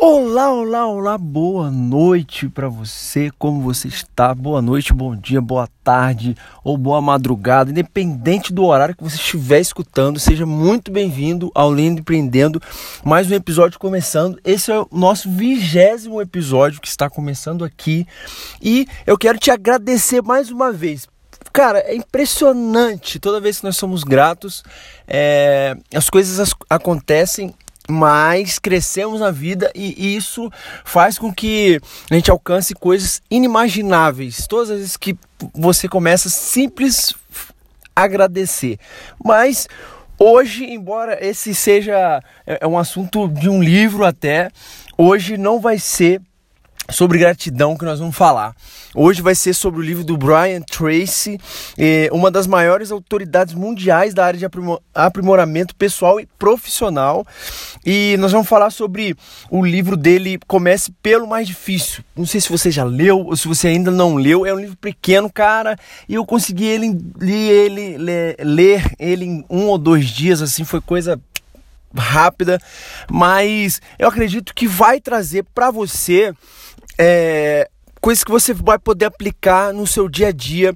[0.00, 3.32] Olá, olá, olá, boa noite para você.
[3.36, 4.32] Como você está?
[4.32, 9.58] Boa noite, bom dia, boa tarde ou boa madrugada, independente do horário que você estiver
[9.58, 10.20] escutando.
[10.20, 12.62] Seja muito bem-vindo ao Lendo Empreendendo.
[13.04, 14.38] Mais um episódio começando.
[14.44, 18.06] Esse é o nosso vigésimo episódio que está começando aqui
[18.62, 21.08] e eu quero te agradecer mais uma vez
[21.52, 23.18] Cara, é impressionante.
[23.18, 24.62] Toda vez que nós somos gratos,
[25.06, 27.54] é, as coisas acontecem
[27.88, 30.50] mas crescemos na vida e isso
[30.84, 34.46] faz com que a gente alcance coisas inimagináveis.
[34.46, 35.16] Todas as vezes que
[35.54, 37.14] você começa simples
[37.96, 38.78] agradecer.
[39.24, 39.66] Mas
[40.18, 44.50] hoje, embora esse seja é, é um assunto de um livro até,
[44.96, 46.20] hoje não vai ser
[46.90, 48.54] sobre gratidão que nós vamos falar.
[48.94, 51.38] Hoje vai ser sobre o livro do Brian Tracy,
[51.76, 54.46] eh, uma das maiores autoridades mundiais da área de
[54.94, 57.26] aprimoramento pessoal e profissional.
[57.84, 59.14] E nós vamos falar sobre
[59.50, 62.02] o livro dele, Comece pelo Mais Difícil.
[62.16, 64.46] Não sei se você já leu ou se você ainda não leu.
[64.46, 69.66] É um livro pequeno, cara, e eu consegui ele, ele, ler, ler ele em um
[69.66, 71.20] ou dois dias, assim, foi coisa
[71.94, 72.60] rápida,
[73.10, 76.34] mas eu acredito que vai trazer para você
[76.98, 77.68] é,
[78.00, 80.74] coisas que você vai poder aplicar no seu dia a dia.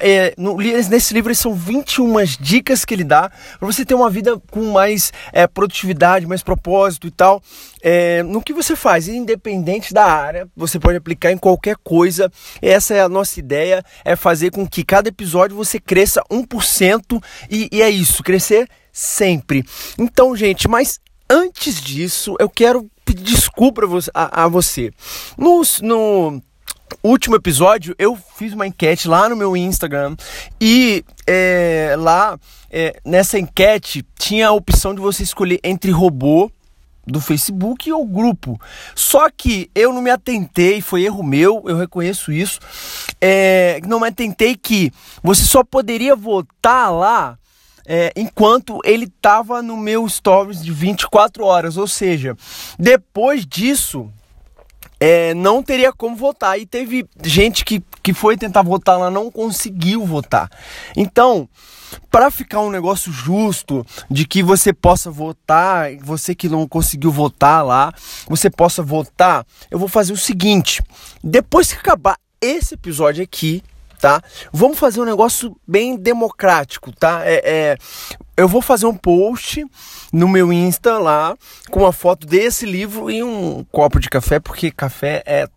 [0.00, 4.40] É, no, nesse livro são 21 dicas que ele dá para você ter uma vida
[4.50, 7.42] com mais é, produtividade, mais propósito e tal.
[7.82, 12.30] É, no que você faz, independente da área, você pode aplicar em qualquer coisa.
[12.60, 17.68] Essa é a nossa ideia, é fazer com que cada episódio você cresça 1% e,
[17.72, 19.64] e é isso, crescer sempre.
[19.98, 24.90] Então, gente, mas antes disso, eu quero pedir desculpa a, você.
[25.38, 26.42] No, no
[27.02, 30.16] último episódio, eu fiz uma enquete lá no meu Instagram
[30.60, 32.38] e é, lá
[32.70, 36.50] é, nessa enquete tinha a opção de você escolher entre robô
[37.06, 38.58] do Facebook ou grupo.
[38.94, 42.58] Só que eu não me atentei, foi erro meu, eu reconheço isso.
[43.20, 44.90] É, não me atentei que
[45.22, 47.38] você só poderia votar lá
[47.86, 51.76] é, enquanto ele estava no meu stories de 24 horas.
[51.76, 52.36] Ou seja,
[52.78, 54.10] depois disso,
[54.98, 56.58] é, não teria como votar.
[56.58, 60.50] E teve gente que, que foi tentar votar lá, não conseguiu votar.
[60.96, 61.48] Então,
[62.10, 67.64] para ficar um negócio justo, de que você possa votar, você que não conseguiu votar
[67.64, 67.92] lá,
[68.28, 70.82] você possa votar, eu vou fazer o seguinte:
[71.22, 73.62] depois que acabar esse episódio aqui,
[74.04, 74.22] tá?
[74.52, 77.22] Vamos fazer um negócio bem democrático, tá?
[77.24, 77.78] É, é,
[78.36, 79.64] eu vou fazer um post
[80.12, 81.34] no meu Insta lá
[81.70, 85.48] com uma foto desse livro e um copo de café, porque café é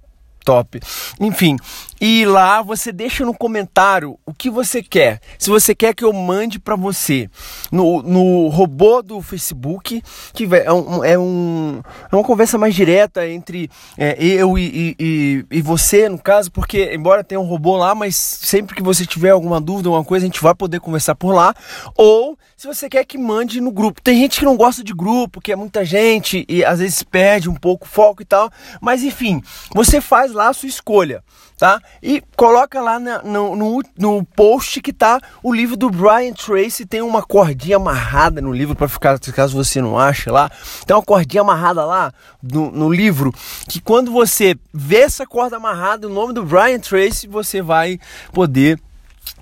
[0.45, 0.79] top.
[1.19, 1.57] Enfim,
[1.99, 5.19] e lá você deixa no comentário o que você quer.
[5.37, 7.29] Se você quer que eu mande para você
[7.71, 10.01] no, no robô do Facebook,
[10.33, 11.81] que é, um, é, um,
[12.11, 16.93] é uma conversa mais direta entre é, eu e, e, e, você, no caso, porque
[16.93, 20.29] embora tenha um robô lá, mas sempre que você tiver alguma dúvida, alguma coisa, a
[20.29, 21.53] gente vai poder conversar por lá.
[21.95, 24.01] Ou se você quer que mande no grupo.
[24.01, 27.47] Tem gente que não gosta de grupo, que é muita gente e às vezes perde
[27.47, 28.49] um pouco o foco e tal.
[28.81, 29.43] Mas enfim,
[29.73, 31.23] você faz lá a sua escolha,
[31.57, 31.81] tá?
[32.01, 36.85] E coloca lá na, no, no, no, post que tá o livro do Brian Tracy.
[36.85, 40.49] Tem uma cordinha amarrada no livro, para ficar, caso você não ache lá.
[40.85, 43.33] Tem uma cordinha amarrada lá no, no livro.
[43.67, 47.99] Que quando você vê essa corda amarrada, o nome do Brian Tracy, você vai
[48.31, 48.79] poder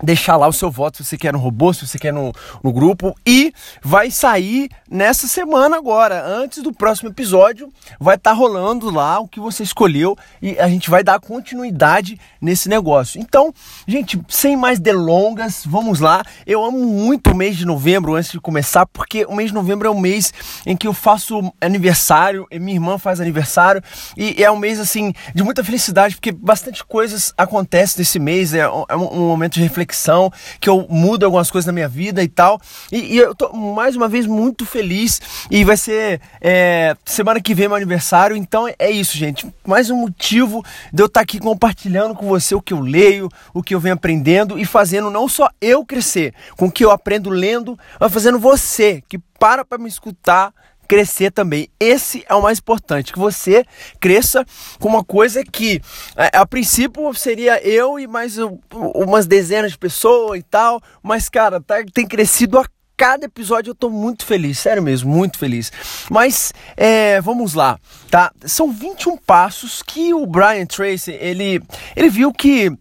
[0.02, 2.32] deixar lá o seu voto se você quer no robô, se você quer no,
[2.62, 3.14] no grupo.
[3.26, 3.52] E
[3.82, 9.28] vai sair nessa semana agora, antes do próximo episódio, vai estar tá rolando lá o
[9.28, 13.20] que você escolheu e a gente vai dar continuidade nesse negócio.
[13.20, 13.52] Então,
[13.86, 16.22] gente, sem mais delongas, vamos lá.
[16.46, 19.88] Eu amo muito o mês de novembro antes de começar, porque o mês de novembro
[19.88, 20.32] é um mês
[20.64, 23.82] em que eu faço aniversário, e minha irmã faz aniversário,
[24.16, 28.68] e é um mês assim de muita felicidade, porque bastante coisas acontecem nesse mês, é
[28.68, 32.28] um, é um momento de reflexão que eu mudo algumas coisas na minha vida e
[32.28, 32.60] tal.
[32.90, 35.20] E, e eu tô mais uma vez muito feliz
[35.50, 38.36] e vai ser é, semana que vem meu aniversário.
[38.36, 39.46] Então é isso, gente.
[39.66, 43.28] Mais um motivo de eu estar tá aqui compartilhando com você o que eu leio,
[43.52, 46.90] o que eu venho aprendendo e fazendo não só eu crescer, com o que eu
[46.90, 50.52] aprendo lendo, mas fazendo você que para para me escutar
[50.86, 51.68] crescer também.
[51.78, 53.64] Esse é o mais importante, que você
[54.00, 54.44] cresça
[54.78, 55.80] com uma coisa que
[56.16, 58.36] a, a princípio seria eu e mais
[58.72, 62.66] umas dezenas de pessoas e tal, mas cara, tá, tem crescido a
[62.96, 65.70] cada episódio eu tô muito feliz, sério mesmo, muito feliz.
[66.10, 67.78] Mas é, vamos lá,
[68.10, 68.32] tá?
[68.46, 71.62] São 21 passos que o Brian Tracy, ele,
[71.94, 72.72] ele viu que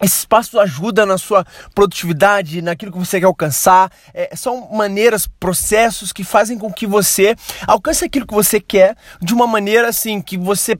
[0.00, 3.92] Esses passos ajudam na sua produtividade, naquilo que você quer alcançar.
[4.14, 7.36] É, são maneiras, processos que fazem com que você
[7.66, 10.78] alcance aquilo que você quer de uma maneira assim que você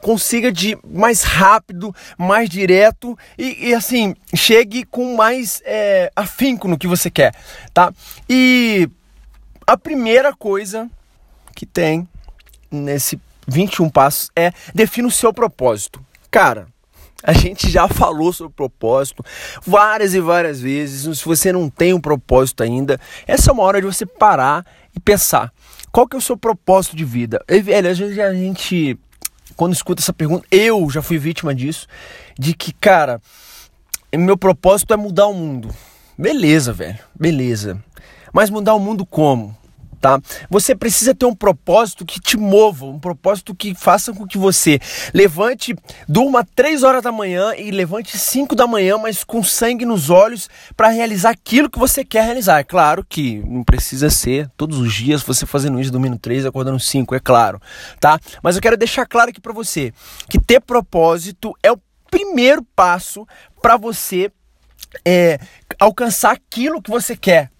[0.00, 6.78] consiga de mais rápido, mais direto e, e assim chegue com mais é, afinco no
[6.78, 7.34] que você quer,
[7.72, 7.92] tá?
[8.28, 8.88] E
[9.66, 10.90] a primeira coisa
[11.54, 12.08] que tem
[12.70, 16.04] nesse 21 passos é defina o seu propósito.
[16.30, 16.66] Cara,
[17.22, 19.22] a gente já falou sobre propósito
[19.66, 21.18] várias e várias vezes.
[21.18, 24.64] Se você não tem um propósito ainda, essa é uma hora de você parar
[24.94, 25.52] e pensar.
[25.92, 27.44] Qual que é o seu propósito de vida?
[27.48, 28.98] Velho, às vezes a gente,
[29.56, 31.86] quando escuta essa pergunta, eu já fui vítima disso,
[32.38, 33.20] de que, cara,
[34.16, 35.68] meu propósito é mudar o mundo.
[36.16, 37.82] Beleza, velho, beleza.
[38.32, 39.56] Mas mudar o mundo como?
[40.00, 40.20] Tá?
[40.48, 44.80] Você precisa ter um propósito que te mova, um propósito que faça com que você
[45.12, 45.74] levante,
[46.08, 50.48] durma 3 horas da manhã e levante 5 da manhã, mas com sangue nos olhos
[50.76, 52.60] para realizar aquilo que você quer realizar.
[52.60, 56.80] É claro que não precisa ser todos os dias você fazendo isso, dormindo 3, acordando
[56.80, 57.60] 5, é claro,
[58.00, 58.18] tá?
[58.42, 59.92] Mas eu quero deixar claro aqui para você
[60.28, 61.78] que ter propósito é o
[62.10, 63.26] primeiro passo
[63.62, 64.32] para você
[65.04, 65.38] é,
[65.78, 67.50] alcançar aquilo que você quer.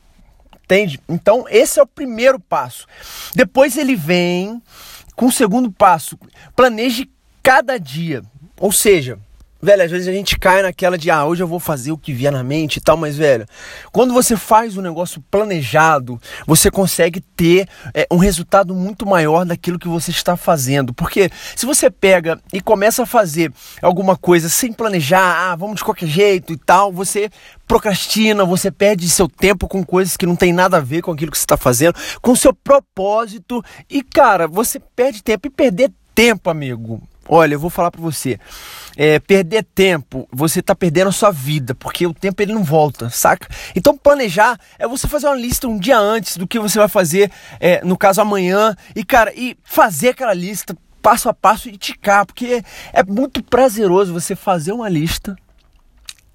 [0.70, 1.00] Entende?
[1.08, 2.86] Então, esse é o primeiro passo.
[3.34, 4.62] Depois ele vem
[5.16, 6.16] com o segundo passo.
[6.54, 7.10] Planeje
[7.42, 8.22] cada dia.
[8.56, 9.18] Ou seja,
[9.62, 12.14] Velho, às vezes a gente cai naquela de, ah, hoje eu vou fazer o que
[12.14, 13.46] vier na mente e tal, mas, velho,
[13.92, 19.78] quando você faz um negócio planejado, você consegue ter é, um resultado muito maior daquilo
[19.78, 20.94] que você está fazendo.
[20.94, 23.52] Porque se você pega e começa a fazer
[23.82, 27.28] alguma coisa sem planejar, ah, vamos de qualquer jeito e tal, você
[27.68, 31.30] procrastina, você perde seu tempo com coisas que não tem nada a ver com aquilo
[31.30, 35.46] que você está fazendo, com seu propósito, e, cara, você perde tempo.
[35.46, 37.00] E perder tempo, amigo,
[37.32, 38.40] Olha, eu vou falar para você.
[38.96, 43.08] É, perder tempo, você está perdendo a sua vida, porque o tempo ele não volta,
[43.08, 43.46] saca?
[43.74, 47.30] Então planejar é você fazer uma lista um dia antes do que você vai fazer,
[47.60, 52.26] é, no caso amanhã, e cara, e fazer aquela lista passo a passo e ticar,
[52.26, 55.36] porque é muito prazeroso você fazer uma lista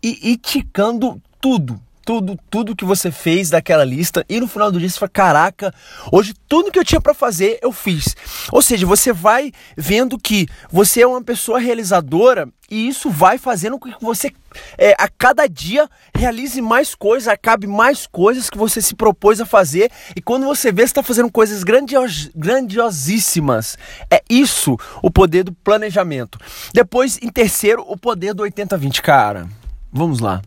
[0.01, 4.79] e ir ticando tudo, tudo, tudo que você fez daquela lista e no final do
[4.79, 5.73] dia você fala, caraca,
[6.11, 8.15] hoje tudo que eu tinha para fazer eu fiz.
[8.51, 13.79] Ou seja, você vai vendo que você é uma pessoa realizadora e isso vai fazendo
[13.79, 14.31] com que você
[14.77, 19.45] é, a cada dia realize mais coisas, acabe mais coisas que você se propôs a
[19.45, 23.77] fazer e quando você vê você está fazendo coisas grandios, grandiosíssimas.
[24.11, 26.37] É isso o poder do planejamento.
[26.71, 29.01] Depois, em terceiro, o poder do 80-20.
[29.01, 29.47] Cara,
[29.91, 30.41] vamos lá.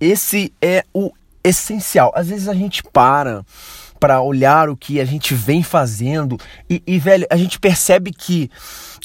[0.00, 1.12] Esse é o
[1.42, 2.12] essencial.
[2.14, 3.44] Às vezes a gente para
[3.98, 6.38] para olhar o que a gente vem fazendo
[6.70, 8.48] e, e velho, a gente percebe que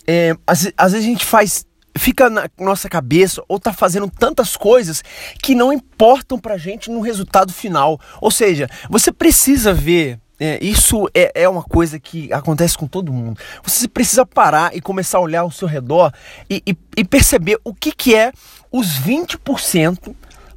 [0.05, 1.65] é, às, às vezes a gente faz
[1.97, 5.03] fica na nossa cabeça ou tá fazendo tantas coisas
[5.41, 7.99] que não importam pra gente no resultado final.
[8.19, 10.19] Ou seja, você precisa ver.
[10.39, 13.39] É, isso é, é uma coisa que acontece com todo mundo.
[13.63, 16.11] Você precisa parar e começar a olhar ao seu redor
[16.49, 18.31] e, e, e perceber o que, que é
[18.71, 20.13] os 20%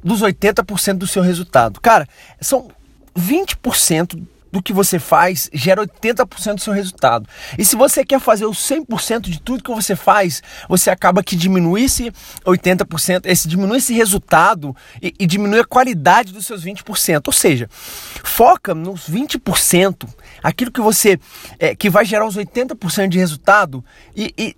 [0.07, 1.81] dos 80% do seu resultado.
[1.81, 2.07] Cara,
[2.39, 2.69] são
[3.17, 7.27] 20% do que você faz gera 80% do seu resultado.
[7.57, 11.35] E se você quer fazer o 100% de tudo que você faz, você acaba que
[11.35, 12.11] diminui esse
[12.45, 17.23] 80%, esse diminui esse resultado e, e diminui a qualidade dos seus 20%.
[17.27, 20.07] Ou seja, foca nos 20%,
[20.41, 21.19] aquilo que você
[21.59, 23.83] é, que vai gerar os 80% de resultado
[24.15, 24.55] e, e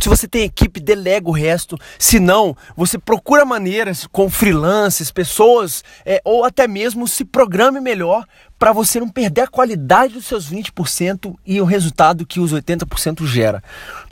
[0.00, 1.76] se você tem equipe, delega o resto.
[1.98, 8.26] Se não, você procura maneiras com freelancers, pessoas, é, ou até mesmo se programe melhor
[8.60, 13.24] para você não perder a qualidade dos seus 20% e o resultado que os 80%
[13.24, 13.64] gera,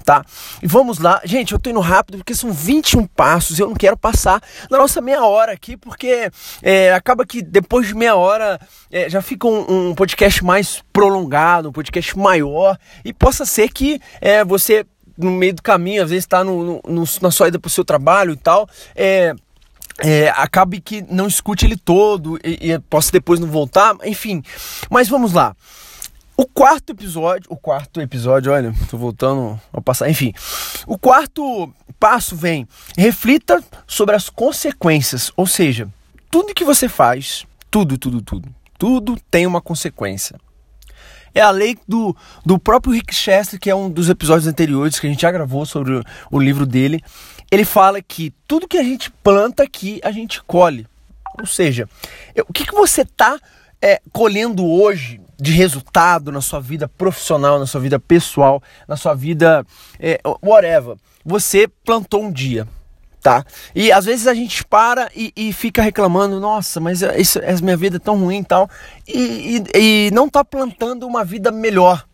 [0.06, 0.25] tá?
[0.62, 1.20] E vamos lá.
[1.23, 5.02] Gente, eu tô indo rápido porque são 21 passos eu não quero passar na nossa
[5.02, 6.30] meia hora aqui, porque
[6.62, 8.58] é, acaba que depois de meia hora
[8.90, 14.00] é, já fica um, um, podcast mais prolongado, um podcast maior e possa ser que
[14.18, 14.87] é, você
[15.18, 17.84] no meio do caminho, às vezes está no, no, na sua ida para o seu
[17.84, 19.34] trabalho e tal, é,
[19.98, 24.42] é, acabe que não escute ele todo e, e possa depois não voltar, enfim.
[24.88, 25.54] Mas vamos lá.
[26.37, 30.32] O quarto episódio, o quarto episódio, olha, tô voltando a passar, enfim.
[30.87, 35.88] O quarto passo vem, reflita sobre as consequências, ou seja,
[36.30, 38.48] tudo que você faz, tudo, tudo, tudo,
[38.78, 40.38] tudo tem uma consequência.
[41.38, 45.07] É a lei do, do próprio Rick Chester, que é um dos episódios anteriores que
[45.07, 46.02] a gente já gravou sobre o,
[46.33, 47.00] o livro dele.
[47.49, 50.85] Ele fala que tudo que a gente planta aqui, a gente colhe.
[51.38, 51.88] Ou seja,
[52.49, 53.38] o que, que você está
[53.80, 59.14] é, colhendo hoje de resultado na sua vida profissional, na sua vida pessoal, na sua
[59.14, 59.64] vida
[60.00, 60.97] é, whatever.
[61.25, 62.66] Você plantou um dia,
[63.22, 63.44] tá?
[63.75, 67.76] E às vezes a gente para e, e fica reclamando, nossa, mas isso, essa minha
[67.76, 68.70] vida é tão ruim e tal,
[69.06, 72.06] e, e, não tá plantando uma vida melhor,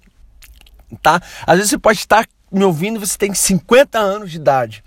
[1.02, 1.20] tá?
[1.46, 4.84] Às vezes você pode estar me ouvindo, você tem 50 anos de idade.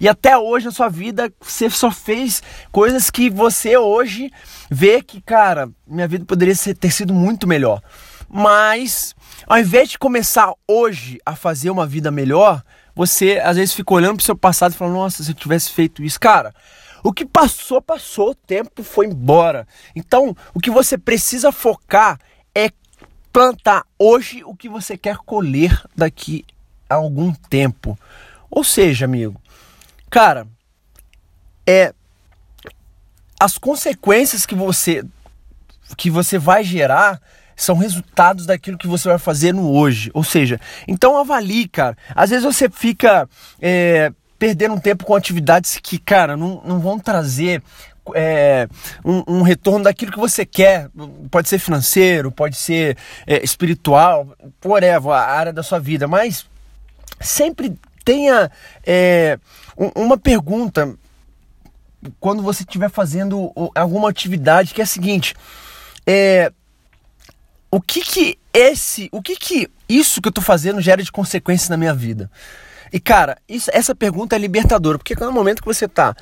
[0.00, 4.32] E até hoje na sua vida você só fez coisas que você hoje
[4.70, 7.82] vê que, cara, minha vida poderia ter sido muito melhor.
[8.26, 9.14] Mas
[9.46, 12.62] ao invés de começar hoje a fazer uma vida melhor,
[12.94, 15.70] você às vezes fica olhando para o seu passado e fala: Nossa, se eu tivesse
[15.70, 16.54] feito isso, cara.
[17.02, 19.66] O que passou, passou, o tempo foi embora.
[19.96, 22.20] Então, o que você precisa focar
[22.54, 22.70] é
[23.32, 26.44] plantar hoje o que você quer colher daqui
[26.88, 27.98] a algum tempo.
[28.50, 29.40] Ou seja, amigo,
[30.10, 30.46] cara,
[31.66, 31.94] é
[33.38, 35.04] as consequências que você
[35.96, 37.20] que você vai gerar
[37.62, 40.10] são resultados daquilo que você vai fazer no hoje.
[40.14, 41.96] Ou seja, então avalie, cara.
[42.14, 43.28] Às vezes você fica
[43.60, 47.62] é, perdendo tempo com atividades que, cara, não, não vão trazer
[48.14, 48.66] é,
[49.04, 50.88] um, um, retorno daquilo que você quer.
[51.30, 56.08] Pode ser financeiro, pode ser é, espiritual, whatever, a área da sua vida.
[56.08, 56.46] Mas
[57.20, 58.50] sempre tenha
[58.86, 59.38] é,
[59.94, 60.94] uma pergunta
[62.18, 65.34] quando você estiver fazendo alguma atividade que é a seguinte:
[66.06, 66.50] é,
[67.70, 71.68] o que que esse, o que que isso que eu tô fazendo gera de consequências
[71.68, 72.30] na minha vida?
[72.92, 76.14] E cara, isso, essa pergunta é libertadora, porque no momento que você tá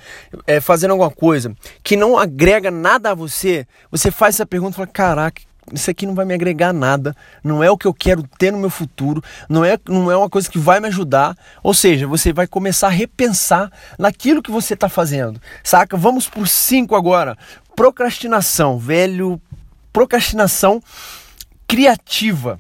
[0.47, 4.77] é, fazendo alguma coisa que não agrega nada a você, você faz essa pergunta e
[4.77, 5.41] fala: caraca,
[5.73, 8.59] isso aqui não vai me agregar nada, não é o que eu quero ter no
[8.59, 11.35] meu futuro, não é, não é uma coisa que vai me ajudar.
[11.63, 15.97] Ou seja, você vai começar a repensar naquilo que você está fazendo, saca?
[15.97, 17.37] Vamos por cinco agora.
[17.75, 19.41] Procrastinação, velho.
[19.91, 20.83] Procrastinação
[21.69, 22.59] criativa.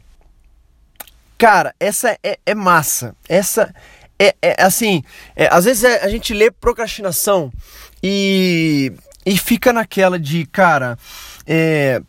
[1.38, 3.16] Cara, essa é, é massa.
[3.28, 3.74] Essa
[4.18, 5.02] é, é assim.
[5.34, 7.50] É, às vezes a gente lê procrastinação
[8.02, 8.92] e,
[9.24, 10.98] e fica naquela de, cara,
[11.46, 12.02] é,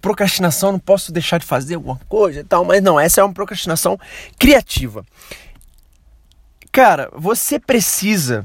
[0.00, 3.32] procrastinação, não posso deixar de fazer alguma coisa e tal, mas não, essa é uma
[3.32, 3.98] procrastinação
[4.38, 5.04] criativa.
[6.70, 8.44] Cara, você precisa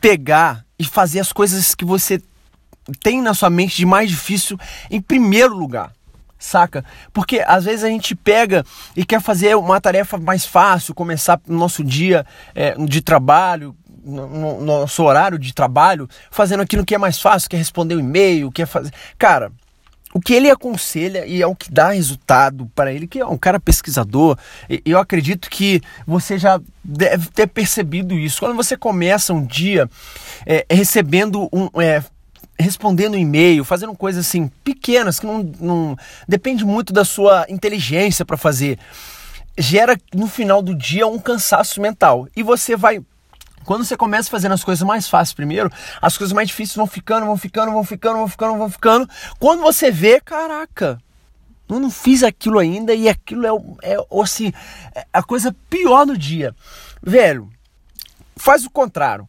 [0.00, 2.20] pegar e fazer as coisas que você
[3.02, 4.58] tem na sua mente de mais difícil
[4.90, 5.92] em primeiro lugar.
[6.38, 6.84] Saca?
[7.12, 8.64] Porque às vezes a gente pega
[8.96, 14.26] e quer fazer uma tarefa mais fácil, começar o nosso dia é, de trabalho, no,
[14.26, 17.98] no, nosso horário de trabalho, fazendo aquilo que é mais fácil, que é responder o
[17.98, 18.92] um e-mail, que é fazer.
[19.16, 19.52] Cara,
[20.12, 23.38] o que ele aconselha e é o que dá resultado para ele, que é um
[23.38, 24.36] cara pesquisador,
[24.84, 28.40] eu acredito que você já deve ter percebido isso.
[28.40, 29.88] Quando você começa um dia
[30.44, 31.68] é, recebendo um.
[31.80, 32.02] É,
[32.62, 38.36] respondendo e-mail, fazendo coisas assim pequenas que não, não depende muito da sua inteligência para
[38.36, 38.78] fazer,
[39.58, 43.02] gera no final do dia um cansaço mental e você vai
[43.64, 47.26] quando você começa fazendo as coisas mais fáceis primeiro, as coisas mais difíceis vão ficando,
[47.26, 49.08] vão ficando, vão ficando, vão ficando, vão ficando.
[49.38, 50.98] Quando você vê, caraca,
[51.68, 54.52] eu não fiz aquilo ainda e aquilo é, é assim,
[54.94, 56.54] é a coisa pior do dia.
[57.02, 57.48] Velho,
[58.36, 59.26] faz o contrário.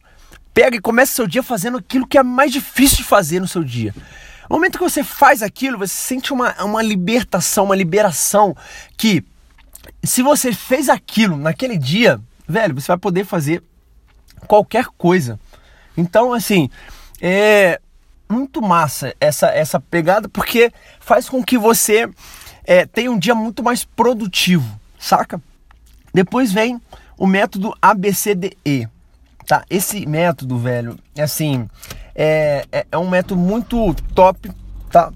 [0.54, 3.64] Pega e começa seu dia fazendo aquilo que é mais difícil de fazer no seu
[3.64, 3.92] dia.
[4.48, 8.56] No momento que você faz aquilo, você sente uma, uma libertação, uma liberação
[8.96, 9.24] que
[10.02, 13.62] se você fez aquilo naquele dia, velho, você vai poder fazer
[14.46, 15.40] qualquer coisa.
[15.96, 16.70] Então, assim,
[17.20, 17.80] é
[18.28, 22.08] muito massa essa, essa pegada porque faz com que você
[22.64, 25.40] é, tenha um dia muito mais produtivo, saca?
[26.12, 26.80] Depois vem
[27.16, 28.88] o método ABCDE,
[29.46, 29.64] tá?
[29.68, 31.68] Esse método, velho, é assim,
[32.14, 34.50] é, é, é um método muito top,
[34.90, 35.12] tá?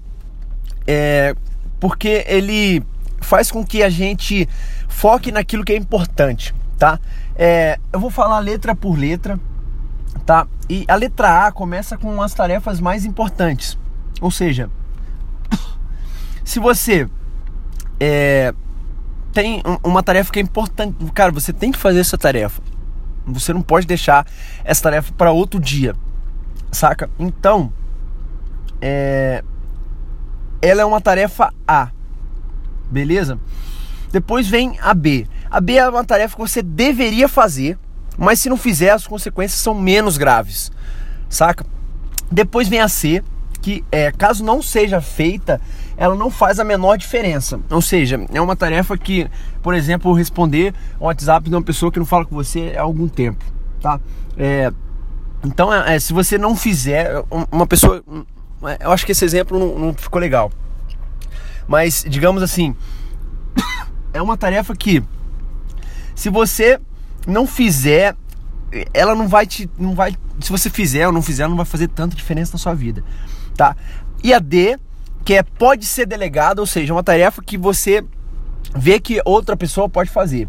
[0.87, 1.35] É,
[1.79, 2.83] porque ele
[3.21, 4.47] faz com que a gente
[4.87, 6.99] foque naquilo que é importante, tá?
[7.35, 9.39] É, eu vou falar letra por letra,
[10.25, 10.47] tá?
[10.69, 13.77] E a letra A começa com as tarefas mais importantes.
[14.21, 14.69] Ou seja,
[16.43, 17.07] se você
[17.99, 18.53] é,
[19.31, 22.61] tem uma tarefa que é importante, cara, você tem que fazer essa tarefa.
[23.25, 24.25] Você não pode deixar
[24.63, 25.95] essa tarefa para outro dia,
[26.71, 27.09] saca?
[27.19, 27.71] Então,
[28.81, 29.43] é,
[30.61, 31.89] ela é uma tarefa A,
[32.89, 33.39] beleza?
[34.11, 35.27] Depois vem a B.
[35.49, 37.77] A B é uma tarefa que você deveria fazer,
[38.17, 40.71] mas se não fizer, as consequências são menos graves,
[41.29, 41.65] saca?
[42.31, 43.23] Depois vem a C,
[43.61, 45.61] que é, caso não seja feita,
[45.99, 47.59] ela não faz a menor diferença.
[47.69, 49.29] Ou seja, é uma tarefa que,
[49.61, 53.05] por exemplo, responder um WhatsApp de uma pessoa que não fala com você há algum
[53.09, 53.43] tempo,
[53.81, 53.99] tá?
[54.37, 54.71] É,
[55.43, 58.01] então, é, se você não fizer, uma pessoa.
[58.79, 60.49] Eu acho que esse exemplo não, não ficou legal.
[61.67, 62.73] Mas, digamos assim,
[64.13, 65.03] é uma tarefa que
[66.15, 66.79] se você
[67.27, 68.15] não fizer
[68.93, 69.69] ela não vai te.
[69.77, 72.73] Não vai, se você fizer ou não fizer, não vai fazer tanta diferença na sua
[72.73, 73.03] vida.
[73.55, 73.75] Tá?
[74.23, 74.77] E a D,
[75.23, 78.03] que é pode ser delegada, ou seja, uma tarefa que você
[78.75, 80.47] vê que outra pessoa pode fazer.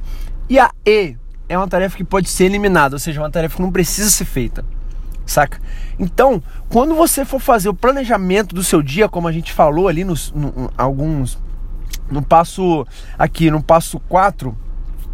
[0.49, 1.17] E a E
[1.49, 4.25] é uma tarefa que pode ser eliminada, ou seja, uma tarefa que não precisa ser
[4.25, 4.65] feita.
[5.27, 5.61] Saca?
[5.99, 10.03] Então, quando você for fazer o planejamento do seu dia, como a gente falou ali
[10.03, 11.39] nos no, alguns
[12.11, 12.87] no passo
[13.17, 14.57] aqui, no passo 4,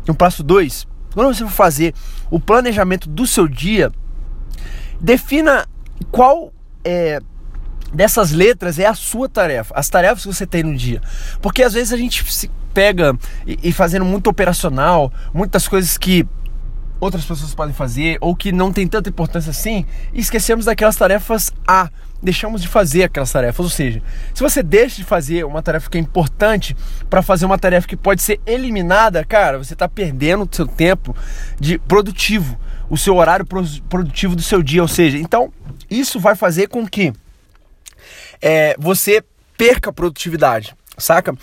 [0.06, 1.94] no passo 2, quando você for fazer
[2.30, 3.90] o planejamento do seu dia,
[5.00, 5.66] defina
[6.10, 6.52] qual
[6.84, 7.20] é,
[7.92, 11.00] dessas letras é a sua tarefa, as tarefas que você tem no dia.
[11.40, 13.16] Porque às vezes a gente se pega
[13.46, 16.26] e, e fazendo muito operacional, muitas coisas que
[17.00, 21.52] outras pessoas podem fazer ou que não tem tanta importância assim, e esquecemos daquelas tarefas
[21.66, 21.90] A.
[22.22, 24.02] Deixamos de fazer aquelas tarefas, ou seja,
[24.32, 26.74] se você deixa de fazer uma tarefa que é importante
[27.10, 31.14] para fazer uma tarefa que pode ser eliminada, cara, você está perdendo o seu tempo
[31.60, 35.52] de produtivo, o seu horário produtivo do seu dia, ou seja, então
[35.90, 37.12] isso vai fazer com que
[38.40, 39.22] é, você
[39.56, 41.36] perca produtividade, saca?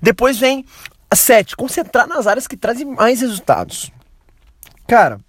[0.00, 0.64] Depois vem
[1.10, 3.90] a 7, concentrar nas áreas que trazem mais resultados.
[4.86, 5.20] Cara,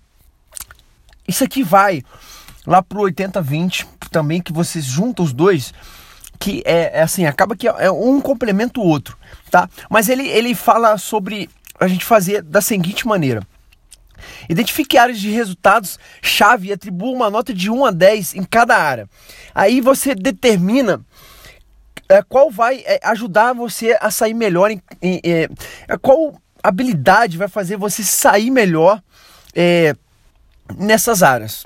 [1.28, 2.04] isso aqui vai
[2.66, 5.74] lá pro 80-20 também, que você junta os dois,
[6.40, 9.18] que é, é assim, acaba que é um complementa o outro,
[9.52, 9.70] tá?
[9.90, 11.50] Mas ele, ele fala sobre
[11.80, 13.42] a gente fazer da seguinte maneira.
[14.50, 18.78] Identifique áreas de resultados chave e atribua uma nota de 1 a 10 em cada
[18.78, 19.08] área.
[19.54, 21.02] Aí você determina
[22.10, 25.48] é, qual vai é, ajudar você a sair melhor, em, em, é,
[26.02, 29.02] qual habilidade vai fazer você sair melhor
[29.56, 29.96] é,
[30.76, 31.66] nessas áreas,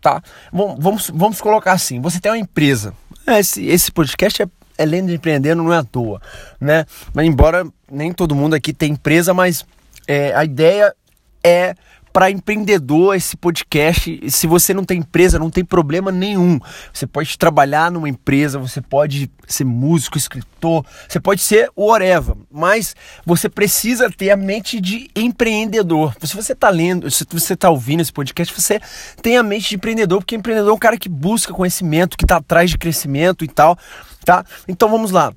[0.00, 0.22] tá?
[0.52, 2.94] Vamos, vamos colocar assim, você tem uma empresa,
[3.26, 4.46] esse, esse podcast é,
[4.78, 6.22] é Lendo Empreendendo, não é à toa,
[6.60, 6.86] né?
[7.12, 9.66] Mas embora nem todo mundo aqui tem empresa, mas
[10.06, 10.94] é, a ideia
[11.42, 11.74] é
[12.12, 14.30] para empreendedor esse podcast.
[14.30, 16.58] Se você não tem empresa, não tem problema nenhum.
[16.92, 22.94] Você pode trabalhar numa empresa, você pode ser músico, escritor, você pode ser whatever, mas
[23.24, 26.14] você precisa ter a mente de empreendedor.
[26.22, 28.80] Se você está lendo, se você está ouvindo esse podcast, você
[29.22, 32.36] tem a mente de empreendedor, porque empreendedor é um cara que busca conhecimento, que está
[32.36, 33.78] atrás de crescimento e tal,
[34.24, 34.44] tá?
[34.68, 35.32] Então vamos lá.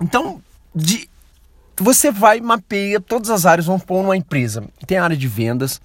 [0.00, 0.42] Então,
[0.74, 1.08] de
[1.76, 4.64] você vai mapeia todas as áreas, vamos pôr numa empresa.
[4.86, 5.80] Tem a área de vendas,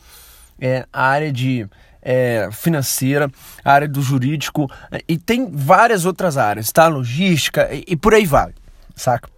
[0.60, 1.68] é, a área de
[2.02, 3.30] é, financeira,
[3.64, 4.70] a área do jurídico
[5.08, 6.88] e tem várias outras áreas, tá?
[6.88, 8.54] Logística e, e por aí vai,
[8.96, 9.30] saca?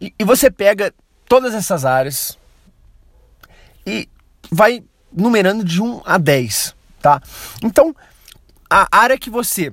[0.00, 0.92] E, e você pega
[1.28, 2.38] todas essas áreas
[3.86, 4.08] e
[4.50, 4.82] vai
[5.12, 7.20] numerando de 1 a 10, tá?
[7.62, 7.94] Então,
[8.70, 9.72] a área que você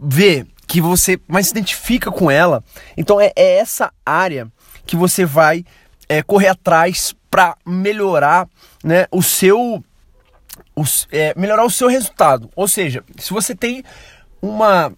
[0.00, 2.62] vê que você mais se identifica com ela.
[2.96, 4.50] Então é, é essa área
[4.86, 5.64] que você vai
[6.08, 8.48] é, correr atrás para melhorar
[8.82, 9.82] né, o seu
[11.10, 12.50] é, melhorar o seu resultado.
[12.54, 13.82] Ou seja, se você tem
[14.40, 14.92] uma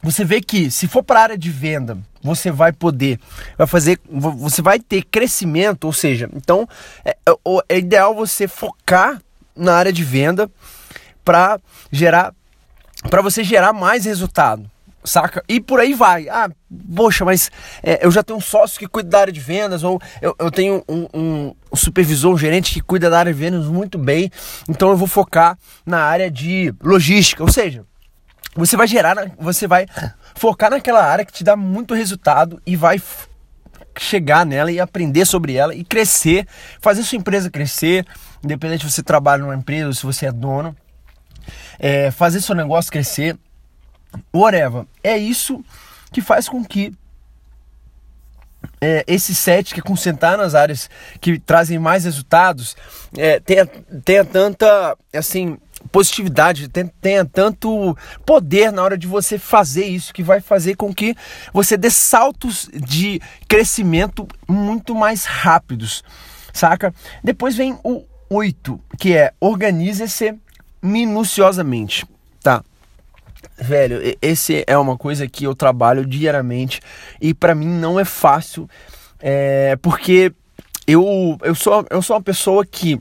[0.00, 3.18] você vê que se for para a área de venda, você vai poder,
[3.56, 6.68] vai fazer, você vai ter crescimento, ou seja, então
[7.04, 7.32] é, é,
[7.68, 9.20] é ideal você focar
[9.56, 10.48] na área de venda
[11.24, 11.58] para
[11.90, 12.32] gerar,
[13.10, 14.70] para você gerar mais resultado
[15.04, 15.42] saca?
[15.48, 16.28] E por aí vai.
[16.28, 16.50] Ah,
[16.94, 17.50] poxa, mas
[17.82, 20.50] é, eu já tenho um sócio que cuida da área de vendas, ou eu, eu
[20.50, 24.30] tenho um, um, supervisor, um gerente que cuida da área de vendas muito bem,
[24.68, 27.42] então eu vou focar na área de logística.
[27.42, 27.84] Ou seja,
[28.54, 29.86] você vai gerar, você vai
[30.34, 33.00] focar naquela área que te dá muito resultado e vai
[33.98, 36.46] chegar nela e aprender sobre ela e crescer,
[36.80, 38.06] fazer sua empresa crescer,
[38.44, 40.76] independente se você trabalha numa empresa ou se você é dono,
[41.78, 43.36] é, fazer seu negócio crescer
[44.34, 44.84] whatever.
[45.02, 45.64] É isso
[46.12, 46.92] que faz com que
[48.80, 50.90] é, esse set que é concentrar nas áreas
[51.20, 52.76] que trazem mais resultados
[53.16, 53.66] é, tenha,
[54.04, 55.58] tenha tanta assim
[55.92, 60.92] positividade, tenha, tenha tanto poder na hora de você fazer isso, que vai fazer com
[60.92, 61.14] que
[61.52, 66.02] você dê saltos de crescimento muito mais rápidos,
[66.52, 66.92] saca?
[67.22, 70.34] Depois vem o 8, que é organize-se
[70.82, 72.04] minuciosamente?
[73.60, 76.80] Velho, esse é uma coisa que eu trabalho diariamente
[77.20, 78.68] e para mim não é fácil,
[79.18, 80.32] é, porque
[80.86, 83.00] eu, eu, sou, eu sou uma pessoa que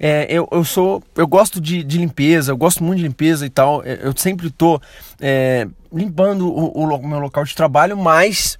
[0.00, 3.50] é, eu, eu sou eu gosto de, de limpeza, eu gosto muito de limpeza e
[3.50, 3.82] tal.
[3.84, 4.80] Eu sempre tô
[5.20, 8.58] é, limpando o, o, meu local de trabalho, mas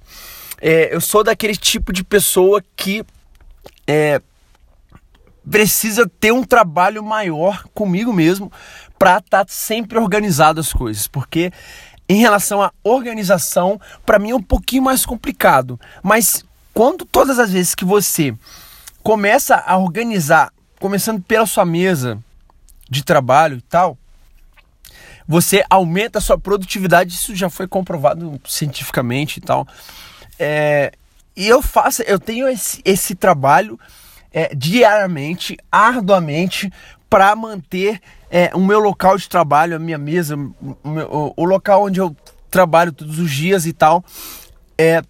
[0.61, 3.03] é, eu sou daquele tipo de pessoa que
[3.85, 4.21] é,
[5.49, 8.51] precisa ter um trabalho maior comigo mesmo
[9.05, 11.51] para estar tá sempre organizado as coisas, porque
[12.09, 15.79] em relação à organização, para mim é um pouquinho mais complicado.
[16.01, 18.33] Mas quando todas as vezes que você
[19.03, 22.17] começa a organizar, começando pela sua mesa,
[22.89, 23.95] de trabalho e tal,
[25.27, 29.67] você aumenta a sua produtividade, isso já foi comprovado cientificamente e tal.
[30.39, 30.91] É,
[31.35, 33.79] e eu faço, eu tenho esse, esse trabalho
[34.33, 36.71] é, diariamente, arduamente,
[37.07, 38.01] para manter
[38.35, 42.13] é, o meu local de trabalho, a minha mesa, o, o local onde eu
[42.51, 44.03] trabalho todos os dias e tal,
[44.77, 45.01] é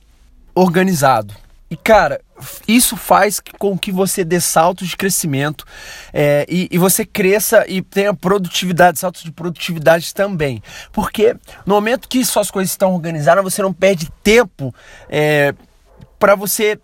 [0.53, 1.33] organizado.
[1.67, 2.21] E cara,
[2.67, 5.65] isso faz com que você dê saltos de crescimento
[6.13, 10.61] é, e, e, você cresça e tenha produtividade, saltos de produtividade também.
[10.93, 11.35] Porque
[11.65, 14.71] no momento que suas coisas estão organizadas, você não perde tempo
[15.09, 15.51] é,
[16.19, 16.79] para você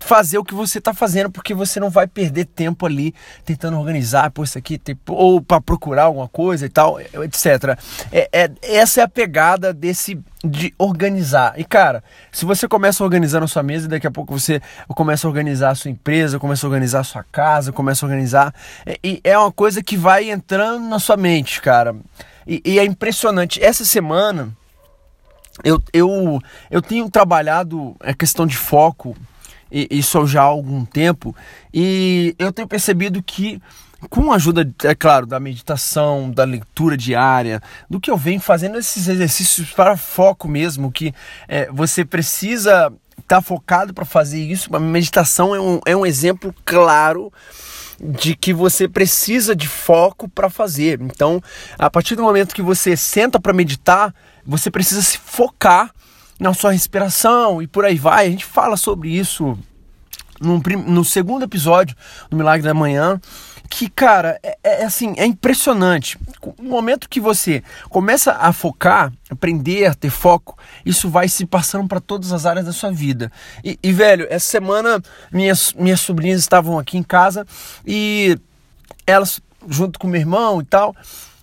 [0.00, 4.30] fazer o que você está fazendo, porque você não vai perder tempo ali tentando organizar,
[4.30, 7.78] pô, isso aqui, tipo, ou para procurar alguma coisa e tal, etc.
[8.10, 11.54] É, é, essa é a pegada desse de organizar.
[11.58, 15.30] E cara, se você começa organizando a sua mesa, daqui a pouco você começa a
[15.30, 18.54] organizar a sua empresa, começa a organizar a sua casa, começa a organizar.
[19.02, 21.96] E é uma coisa que vai entrando na sua mente, cara.
[22.46, 23.62] E, e é impressionante.
[23.62, 24.50] Essa semana
[25.64, 29.16] eu, eu, eu tenho trabalhado a questão de foco
[29.70, 31.34] isso já há algum tempo,
[31.72, 33.60] e eu tenho percebido que
[34.10, 38.78] com a ajuda, é claro, da meditação, da leitura diária, do que eu venho fazendo
[38.78, 41.14] esses exercícios para foco mesmo, que
[41.48, 44.74] é, você precisa estar tá focado para fazer isso.
[44.74, 47.32] A meditação é um, é um exemplo claro
[47.98, 51.00] de que você precisa de foco para fazer.
[51.00, 51.42] Então,
[51.78, 55.90] a partir do momento que você senta para meditar, você precisa se focar
[56.38, 58.26] na sua respiração e por aí vai.
[58.26, 59.58] A gente fala sobre isso
[60.40, 61.96] no, no segundo episódio
[62.30, 63.20] do Milagre da Manhã.
[63.68, 66.16] Que, cara, é, é, assim, é impressionante.
[66.58, 71.88] No momento que você começa a focar, aprender a ter foco, isso vai se passando
[71.88, 73.30] para todas as áreas da sua vida.
[73.64, 77.44] E, e, velho, essa semana minhas, minhas sobrinhas estavam aqui em casa
[77.84, 78.38] e
[79.04, 80.94] elas, junto com meu irmão e tal,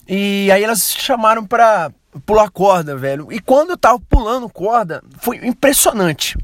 [0.07, 1.91] e aí elas chamaram para
[2.25, 3.31] pular corda, velho.
[3.31, 6.37] E quando eu tava pulando corda, foi impressionante.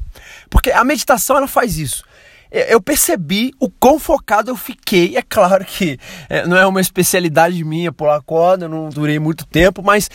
[0.48, 2.04] Porque a meditação ela faz isso.
[2.50, 5.16] Eu percebi o quão focado eu fiquei.
[5.16, 9.82] É claro que é, não é uma especialidade minha pular corda, não durei muito tempo,
[9.82, 10.10] mas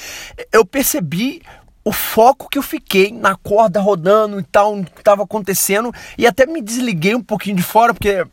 [0.51, 1.41] eu percebi
[1.85, 6.25] o foco que eu fiquei na corda rodando e tal, o que estava acontecendo, e
[6.25, 8.25] até me desliguei um pouquinho de fora, porque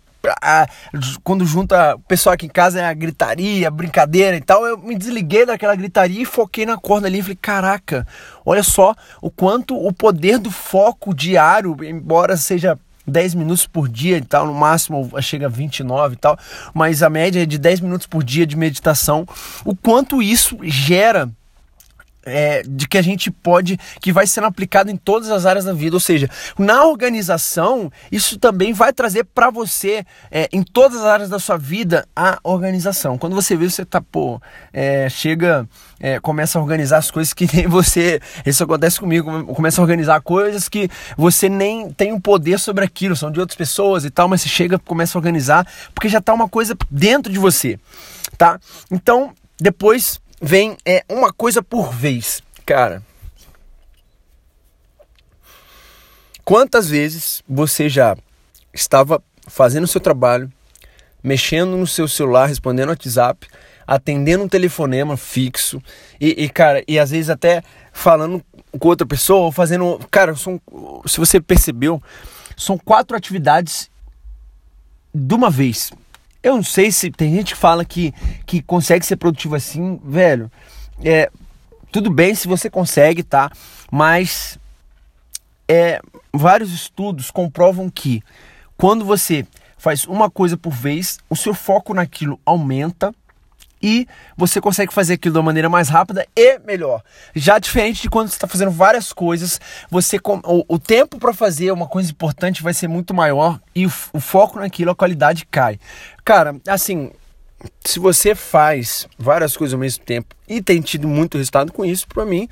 [1.22, 4.78] quando junta o pessoal aqui em casa é a gritaria, a brincadeira e tal, eu
[4.78, 8.06] me desliguei daquela gritaria e foquei na corda ali e falei, caraca,
[8.44, 14.16] olha só o quanto o poder do foco diário, embora seja 10 minutos por dia
[14.16, 16.38] e tal, no máximo chega a 29 e tal,
[16.72, 19.26] mas a média é de 10 minutos por dia de meditação,
[19.64, 21.28] o quanto isso gera
[22.24, 25.72] é, de que a gente pode, que vai sendo aplicado em todas as áreas da
[25.72, 25.96] vida.
[25.96, 31.28] Ou seja, na organização, isso também vai trazer para você, é, em todas as áreas
[31.28, 33.18] da sua vida, a organização.
[33.18, 34.40] Quando você vê, você tá, pô,
[34.72, 35.68] é, chega,
[36.00, 38.20] é, começa a organizar as coisas que nem você.
[38.44, 42.84] Isso acontece comigo, começa a organizar coisas que você nem tem o um poder sobre
[42.84, 46.20] aquilo, são de outras pessoas e tal, mas você chega, começa a organizar, porque já
[46.20, 47.78] tá uma coisa dentro de você,
[48.36, 48.58] tá?
[48.90, 52.42] Então, depois vem é uma coisa por vez.
[52.66, 53.00] Cara,
[56.44, 58.16] quantas vezes você já
[58.74, 60.52] estava fazendo o seu trabalho,
[61.22, 63.46] mexendo no seu celular, respondendo WhatsApp,
[63.86, 65.80] atendendo um telefonema fixo
[66.20, 68.42] e, e, cara, e às vezes até falando
[68.78, 70.60] com outra pessoa ou fazendo, cara, são,
[71.06, 72.02] se você percebeu,
[72.56, 73.90] são quatro atividades
[75.14, 75.92] de uma vez.
[76.42, 78.12] Eu não sei se tem gente que fala que,
[78.44, 80.50] que consegue ser produtivo assim, velho.
[81.04, 81.30] É,
[81.90, 83.50] tudo bem se você consegue, tá?
[83.90, 84.58] Mas
[85.68, 86.00] é,
[86.32, 88.22] vários estudos comprovam que
[88.76, 89.46] quando você
[89.78, 93.14] faz uma coisa por vez, o seu foco naquilo aumenta
[93.82, 97.02] e você consegue fazer aquilo da maneira mais rápida e melhor.
[97.34, 101.72] Já diferente de quando você está fazendo várias coisas, você o, o tempo para fazer
[101.72, 105.78] uma coisa importante vai ser muito maior e o, o foco naquilo, a qualidade cai.
[106.24, 107.10] Cara, assim,
[107.84, 112.06] se você faz várias coisas ao mesmo tempo e tem tido muito resultado com isso,
[112.08, 112.48] para mim,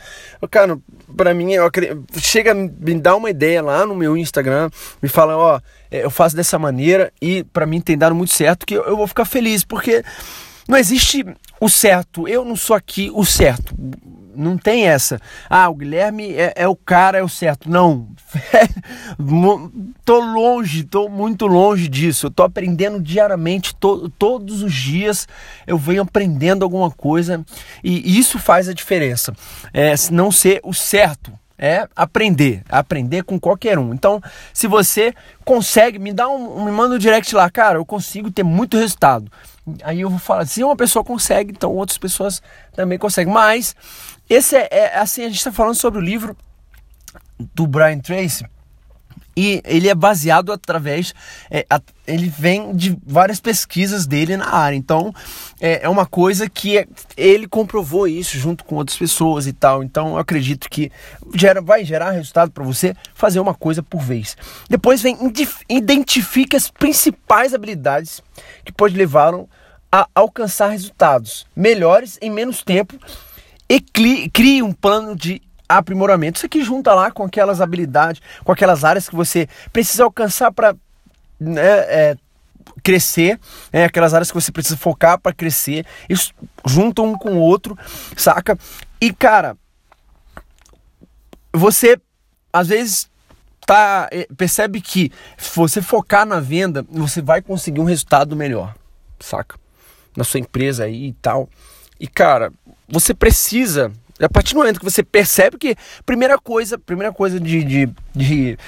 [0.51, 0.79] cara,
[1.17, 1.71] para mim, eu
[2.19, 4.71] chega me dá uma ideia lá no meu Instagram,
[5.03, 8.67] me fala, ó, é, eu faço dessa maneira e para mim tem dado muito certo
[8.67, 10.05] que eu, eu vou ficar feliz porque
[10.71, 11.25] não existe
[11.61, 12.29] o certo.
[12.29, 13.75] Eu não sou aqui o certo.
[14.35, 15.21] Não tem essa.
[15.51, 17.69] Ah, o Guilherme é, é o cara, é o certo.
[17.69, 18.09] Não.
[20.05, 22.27] tô longe, tô muito longe disso.
[22.27, 25.27] Eu tô aprendendo diariamente, to, todos os dias
[25.67, 27.45] eu venho aprendendo alguma coisa
[27.83, 29.35] e isso faz a diferença.
[29.75, 33.93] É, não ser o certo é aprender, aprender com qualquer um.
[33.93, 34.23] Então,
[34.55, 35.13] se você
[35.45, 39.31] consegue, me dá um, me manda um direct lá, cara, eu consigo ter muito resultado.
[39.83, 42.43] Aí eu vou falar, se uma pessoa consegue, então outras pessoas
[42.73, 43.33] também conseguem.
[43.33, 43.77] Mas
[44.29, 46.37] esse é, é assim, a gente está falando sobre o livro
[47.55, 48.45] do Brian Tracy,
[49.37, 51.15] e ele é baseado através,
[51.51, 54.77] é, a, ele vem de várias pesquisas dele na área.
[54.77, 55.15] Então
[55.61, 59.83] é, é uma coisa que é, ele comprovou isso junto com outras pessoas e tal.
[59.83, 60.91] Então eu acredito que
[61.35, 64.37] gera, vai gerar resultado para você fazer uma coisa por vez.
[64.69, 65.17] Depois vem
[65.69, 68.23] identifique as principais habilidades
[68.65, 69.49] que pode levá-lo
[69.93, 72.97] a alcançar resultados melhores em menos tempo
[73.69, 75.41] e crie um plano de
[75.79, 76.39] aprimoramento.
[76.39, 80.75] Isso aqui junta lá com aquelas habilidades, com aquelas áreas que você precisa alcançar para
[81.39, 82.17] né, é,
[82.83, 83.39] crescer,
[83.73, 85.87] né, aquelas áreas que você precisa focar para crescer.
[86.09, 86.33] Isso
[86.67, 87.79] junta um com o outro,
[88.17, 88.59] saca?
[89.01, 89.57] E cara,
[91.53, 91.99] você
[92.53, 93.09] às vezes
[93.65, 98.75] tá é, percebe que se você focar na venda, você vai conseguir um resultado melhor,
[99.21, 99.59] saca?
[100.17, 101.49] Na sua empresa aí e tal.
[101.99, 102.53] E cara,
[102.89, 107.65] você precisa a partir do momento que você percebe que, primeira coisa, primeira coisa de,
[107.65, 108.59] de, de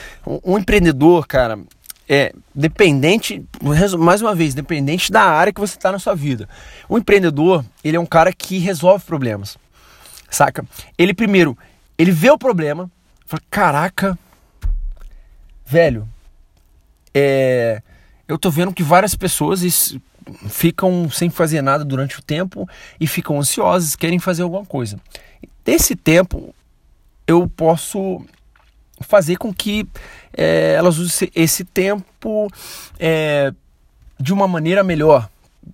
[0.45, 1.59] um, empreendedor, cara,
[2.09, 3.45] é dependente,
[3.99, 6.49] mais uma vez, dependente da área que você está na sua vida.
[6.89, 9.59] O empreendedor, ele é um cara que resolve problemas,
[10.31, 10.65] saca?
[10.97, 11.57] Ele primeiro,
[11.99, 12.91] ele vê o problema,
[13.27, 14.19] fala, caraca,
[15.67, 16.09] velho,
[17.15, 17.83] é,
[18.27, 19.63] eu tô vendo que várias pessoas
[20.49, 22.69] ficam sem fazer nada durante o tempo
[23.01, 24.99] e ficam ansiosas, querem fazer alguma coisa.
[25.65, 26.55] Desse tempo,
[27.27, 28.25] eu posso
[29.01, 29.87] fazer com que
[30.37, 32.49] é, elas usem esse tempo
[32.99, 33.53] é,
[34.19, 35.29] de uma maneira melhor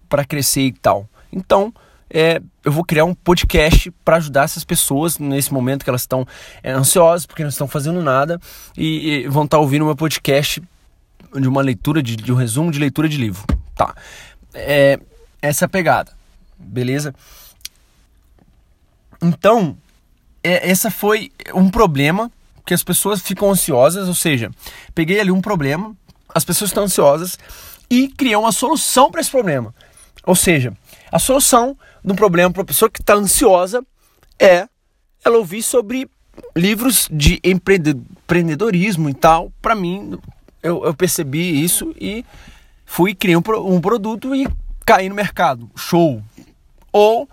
[0.08, 1.08] para crescer e tal.
[1.32, 1.72] Então,
[2.10, 6.26] é, eu vou criar um podcast para ajudar essas pessoas nesse momento que elas estão
[6.64, 8.40] ansiosas porque não estão fazendo nada
[8.76, 10.62] e, e vão estar tá ouvindo meu podcast
[11.34, 13.94] de uma leitura de, de, um resumo de leitura de livro, tá?
[14.54, 14.98] É,
[15.42, 16.12] essa é a pegada,
[16.58, 17.14] beleza?
[19.20, 19.76] Então,
[20.42, 22.30] é, essa foi um problema
[22.64, 24.50] que as pessoas ficam ansiosas, ou seja,
[24.94, 25.96] peguei ali um problema,
[26.34, 27.38] as pessoas estão ansiosas
[27.90, 29.74] e criei uma solução para esse problema.
[30.24, 30.74] Ou seja,
[31.10, 33.82] a solução do problema para a pessoa que está ansiosa
[34.38, 34.68] é
[35.24, 36.08] ela ouvir sobre
[36.54, 39.52] livros de empreendedorismo e tal.
[39.60, 40.18] Para mim,
[40.62, 42.24] eu, eu, percebi isso e
[42.84, 43.42] fui criar um,
[43.74, 44.46] um produto e
[44.84, 45.70] caí no mercado.
[45.76, 46.22] Show!
[46.92, 47.28] Ou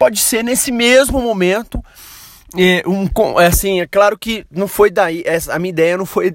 [0.00, 1.84] pode ser nesse mesmo momento.
[2.56, 6.34] É, um, é assim, é claro que não foi daí, a minha ideia não foi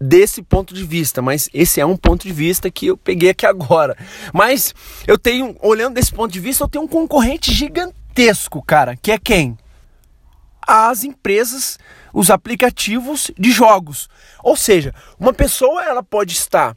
[0.00, 3.44] desse ponto de vista, mas esse é um ponto de vista que eu peguei aqui
[3.44, 3.96] agora.
[4.32, 4.72] Mas
[5.08, 9.18] eu tenho, olhando desse ponto de vista, eu tenho um concorrente gigantesco, cara, que é
[9.18, 9.58] quem?
[10.64, 11.80] As empresas,
[12.14, 14.08] os aplicativos de jogos.
[14.40, 16.76] Ou seja, uma pessoa ela pode estar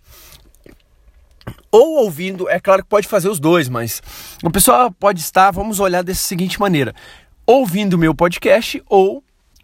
[1.74, 4.00] ou ouvindo, é claro que pode fazer os dois, mas
[4.44, 6.94] uma pessoa pode estar, vamos olhar dessa seguinte maneira:
[7.48, 9.24] ouvindo o meu podcast ou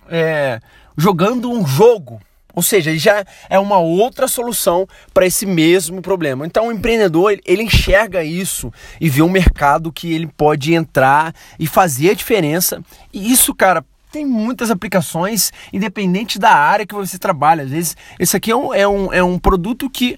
[0.10, 0.60] é,
[0.98, 2.20] jogando um jogo.
[2.56, 6.48] Ou seja, já é uma outra solução para esse mesmo problema.
[6.48, 11.68] Então, o empreendedor ele enxerga isso e vê um mercado que ele pode entrar e
[11.68, 12.84] fazer a diferença.
[13.14, 17.64] E isso, cara, tem muitas aplicações, independente da área que você trabalha.
[17.64, 20.18] Às vezes, esse aqui é um, é um, é um produto que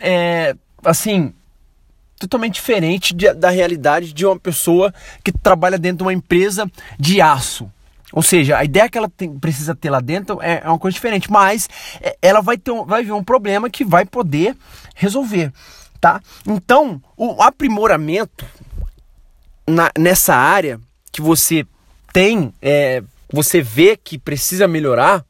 [0.00, 1.32] é, assim,
[2.18, 4.92] totalmente diferente de, da realidade de uma pessoa
[5.24, 7.70] que trabalha dentro de uma empresa de aço.
[8.12, 10.94] Ou seja, a ideia que ela tem, precisa ter lá dentro é, é uma coisa
[10.94, 11.68] diferente, mas
[12.00, 14.54] é, ela vai, ter um, vai ver um problema que vai poder
[14.94, 15.50] resolver,
[15.98, 16.20] tá?
[16.46, 18.44] Então, o aprimoramento
[19.66, 20.78] na, nessa área
[21.10, 21.66] que você
[22.12, 25.24] tem, é, você vê que precisa melhorar,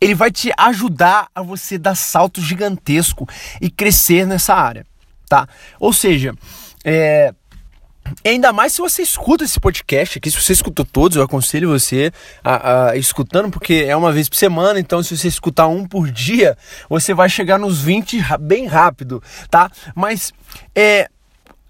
[0.00, 3.28] ele vai te ajudar a você dar salto gigantesco
[3.60, 4.86] e crescer nessa área,
[5.28, 5.48] tá?
[5.78, 6.34] Ou seja,
[6.84, 7.32] é,
[8.24, 12.12] Ainda mais se você escuta esse podcast aqui, se você escutou todos, eu aconselho você
[12.42, 16.10] a, a escutando, porque é uma vez por semana, então se você escutar um por
[16.10, 16.56] dia,
[16.88, 19.70] você vai chegar nos 20 bem rápido, tá?
[19.94, 20.32] Mas
[20.74, 21.08] é,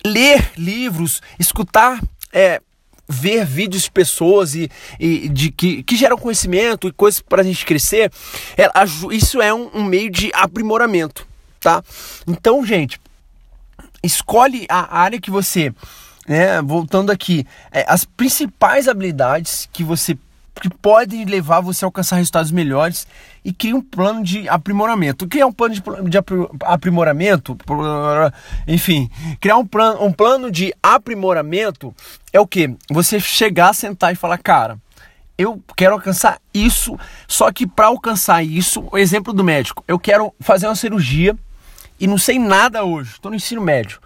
[0.05, 2.01] ler livros, escutar
[2.33, 2.61] é,
[3.09, 7.44] ver vídeos de pessoas e, e de que, que geram conhecimento e coisas para a
[7.44, 8.12] gente crescer,
[8.57, 8.68] é,
[9.12, 11.27] isso é um, um, meio de aprimoramento,
[11.59, 11.83] tá?
[12.27, 13.01] Então, gente,
[14.03, 15.73] escolhe a área que você,
[16.27, 20.16] né, voltando aqui, é, as principais habilidades que você
[20.59, 23.07] que pode levar você a alcançar resultados melhores
[23.48, 25.24] e cria um plano de aprimoramento.
[25.24, 26.18] O que é um plano de, de
[26.66, 27.56] aprimoramento?
[28.66, 29.08] Enfim,
[29.40, 31.94] criar um plano, um plano de aprimoramento
[32.30, 32.76] é o que?
[32.90, 34.78] Você chegar, sentar e falar, cara,
[35.38, 40.34] eu quero alcançar isso, só que para alcançar isso, o exemplo do médico, eu quero
[40.40, 41.34] fazer uma cirurgia
[41.98, 43.98] e não sei nada hoje, estou no ensino médio.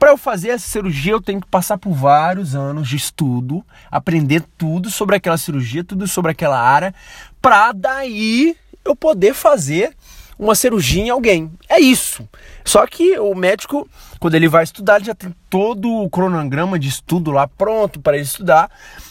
[0.00, 4.42] Para eu fazer essa cirurgia, eu tenho que passar por vários anos de estudo, aprender
[4.56, 6.94] tudo sobre aquela cirurgia, tudo sobre aquela área,
[7.40, 9.94] para daí eu poder fazer
[10.38, 11.52] uma cirurgia em alguém.
[11.68, 12.26] É isso.
[12.64, 13.86] Só que o médico,
[14.18, 18.16] quando ele vai estudar, ele já tem todo o cronograma de estudo lá pronto para
[18.16, 18.70] ele estudar,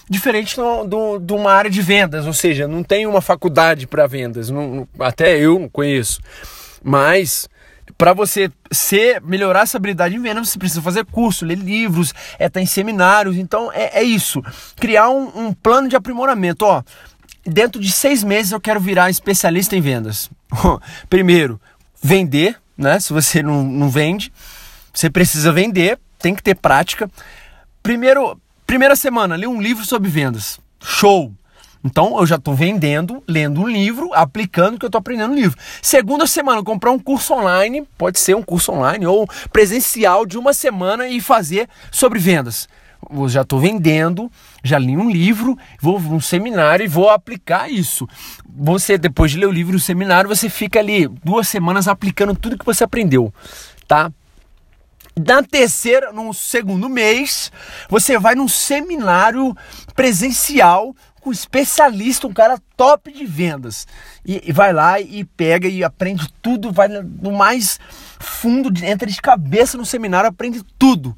[0.09, 4.87] diferente de uma área de vendas, ou seja, não tem uma faculdade para vendas, não,
[4.99, 6.19] até eu não conheço.
[6.83, 7.47] Mas
[7.99, 12.45] para você ser melhorar essa habilidade em vendas, você precisa fazer curso, ler livros, é
[12.45, 13.35] estar tá em seminários.
[13.35, 14.41] Então é, é isso.
[14.77, 16.63] Criar um, um, plano de aprimoramento.
[16.63, 16.81] Ó,
[17.45, 20.29] dentro de seis meses eu quero virar especialista em vendas.
[21.09, 21.59] Primeiro,
[22.01, 23.01] vender, né?
[23.01, 24.31] Se você não, não vende,
[24.93, 27.11] você precisa vender, tem que ter prática.
[27.83, 30.57] Primeiro, primeira semana, ler um livro sobre vendas.
[30.81, 31.33] Show!
[31.83, 35.39] Então eu já estou vendendo, lendo um livro, aplicando o que eu estou aprendendo no
[35.39, 35.57] livro.
[35.81, 40.53] Segunda semana, comprar um curso online, pode ser um curso online ou presencial de uma
[40.53, 42.67] semana e fazer sobre vendas.
[43.09, 44.29] Eu já estou vendendo,
[44.61, 48.05] já li um livro, vou num seminário e vou aplicar isso.
[48.45, 52.35] Você, depois de ler o livro e o seminário, você fica ali duas semanas aplicando
[52.35, 53.33] tudo que você aprendeu,
[53.87, 54.11] tá?
[55.27, 57.51] Na terceira, no segundo mês,
[57.89, 59.55] você vai num seminário
[59.93, 63.87] presencial com um especialista, um cara top de vendas.
[64.25, 67.79] E, e, vai lá e pega e aprende tudo, vai no mais
[68.19, 71.17] fundo, entra de cabeça no seminário, aprende tudo.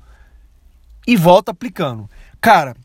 [1.08, 2.10] E volta aplicando.
[2.40, 2.76] Cara,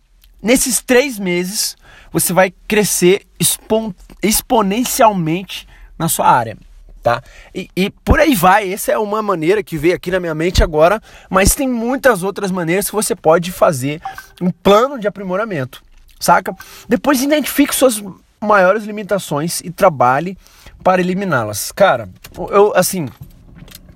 [0.42, 1.76] nesses três meses
[2.12, 6.56] você vai crescer expon exponencialmente na sua área.
[7.02, 7.22] Tá?
[7.54, 10.64] E, e, por aí vai, essa é uma maneira que veio aqui na minha mente
[10.64, 11.00] agora,
[11.30, 14.02] mas tem muitas outras maneiras que você pode fazer
[14.42, 15.85] um plano de aprimoramento
[16.18, 16.54] saca?
[16.88, 18.02] Depois identifique suas
[18.40, 20.36] maiores limitações e trabalhe
[20.82, 21.72] para eliminá-las.
[21.72, 22.08] Cara,
[22.50, 23.08] eu assim,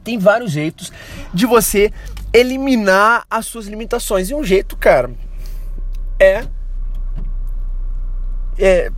[0.03, 0.93] tem vários jeitos
[1.33, 1.93] de você
[2.33, 4.31] eliminar as suas limitações.
[4.31, 5.11] E um jeito, cara,
[6.19, 6.45] é,
[8.59, 8.91] é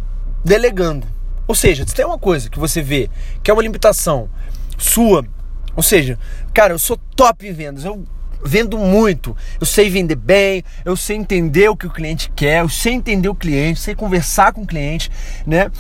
[0.45, 1.07] delegando.
[1.47, 3.11] Ou seja, se tem uma coisa que você vê
[3.43, 4.31] que é uma limitação
[4.79, 5.25] sua,
[5.77, 6.19] ou seja,
[6.55, 8.05] cara, eu sou top em vendas, eu
[8.45, 9.37] vendo muito.
[9.61, 13.29] Eu sei vender bem, eu sei entender o que o cliente quer, eu sei entender
[13.29, 15.11] o cliente, sei conversar com o cliente,
[15.47, 15.71] né?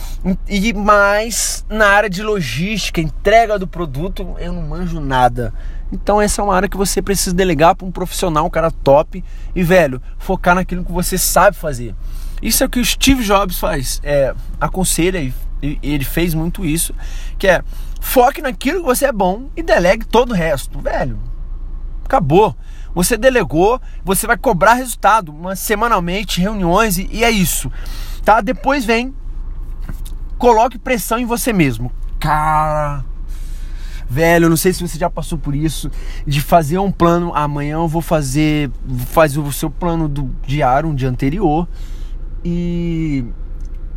[0.48, 5.52] E mais na área de logística, entrega do produto, eu não manjo nada.
[5.92, 9.22] Então essa é uma área que você precisa delegar para um profissional, um cara top
[9.54, 11.94] e velho, focar naquilo que você sabe fazer.
[12.40, 15.32] Isso é o que o Steve Jobs faz, é, aconselha e,
[15.80, 16.92] ele fez muito isso,
[17.38, 17.62] que é
[18.00, 21.16] foque naquilo que você é bom e delegue todo o resto, velho
[22.12, 22.54] acabou.
[22.94, 27.72] Você delegou, você vai cobrar resultado uma, semanalmente, reuniões e, e é isso.
[28.22, 28.42] Tá?
[28.42, 29.14] Depois vem,
[30.36, 31.90] coloque pressão em você mesmo.
[32.20, 33.02] Cara,
[34.08, 35.90] velho, não sei se você já passou por isso,
[36.26, 38.70] de fazer um plano, amanhã eu vou fazer,
[39.06, 41.66] fazer o seu plano do diário, um dia anterior,
[42.44, 43.24] e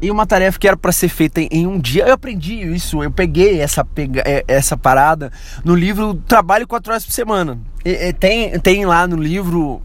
[0.01, 2.05] e uma tarefa que era para ser feita em um dia.
[2.05, 5.31] Eu aprendi isso, eu peguei essa, pega, é, essa parada
[5.63, 7.59] no livro Trabalho 4 horas por semana.
[7.83, 9.81] E, e, tem, tem lá no livro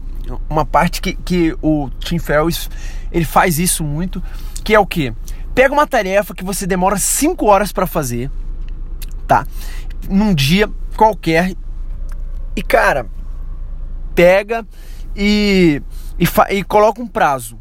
[0.49, 2.69] uma parte que, que o Tim Ferriss
[3.11, 4.21] ele faz isso muito,
[4.63, 5.13] que é o que?
[5.53, 8.31] Pega uma tarefa que você demora 5 horas para fazer,
[9.27, 9.45] tá?
[10.09, 11.53] Num dia qualquer.
[12.55, 13.05] E cara,
[14.15, 14.65] pega
[15.15, 15.81] e,
[16.19, 17.60] e, e coloca um prazo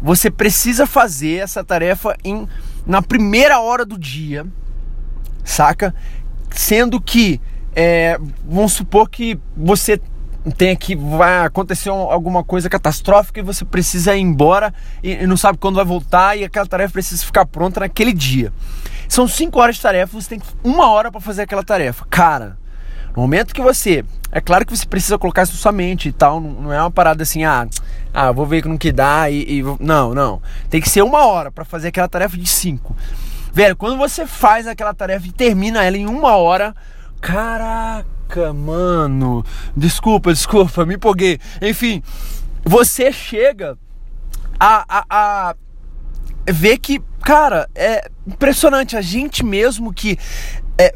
[0.00, 2.46] você precisa fazer essa tarefa em,
[2.86, 4.46] na primeira hora do dia,
[5.44, 5.94] saca?
[6.50, 7.40] Sendo que,
[7.74, 10.00] é, vamos supor que você
[10.52, 15.58] tem que vai acontecer alguma coisa catastrófica e você precisa ir embora e, não sabe
[15.58, 18.52] quando vai voltar e aquela tarefa precisa ficar pronta naquele dia.
[19.08, 22.04] São cinco horas de tarefa, você tem uma hora para fazer aquela tarefa.
[22.10, 22.58] Cara,
[23.14, 24.04] no momento que você.
[24.32, 26.40] É claro que você precisa colocar isso na sua mente e tal.
[26.40, 27.68] Não, é uma parada assim, ah,
[28.12, 29.62] ah, vou ver no que dá e, e.
[29.78, 30.42] Não, não.
[30.68, 32.96] Tem que ser uma hora para fazer aquela tarefa de cinco.
[33.52, 36.74] Velho, quando você faz aquela tarefa e termina ela em uma hora.
[37.20, 39.44] Caraca, mano.
[39.76, 41.38] Desculpa, desculpa, me empolguei.
[41.62, 42.02] Enfim,
[42.64, 43.78] você chega
[44.58, 45.54] a, a, a
[46.52, 48.96] ver que, cara, é impressionante.
[48.96, 50.18] A gente mesmo que
[50.76, 50.92] é,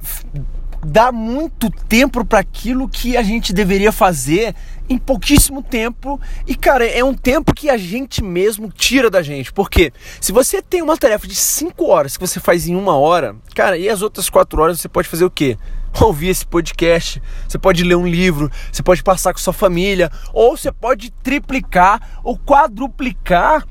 [0.85, 4.55] dá muito tempo para aquilo que a gente deveria fazer
[4.89, 6.21] em pouquíssimo tempo.
[6.47, 9.53] E, cara, é um tempo que a gente mesmo tira da gente.
[9.53, 13.37] Porque se você tem uma tarefa de 5 horas que você faz em uma hora,
[13.55, 15.59] cara, e as outras 4 horas você pode fazer o quê?
[16.01, 20.57] Ouvir esse podcast, você pode ler um livro, você pode passar com sua família, ou
[20.57, 23.67] você pode triplicar ou quadruplicar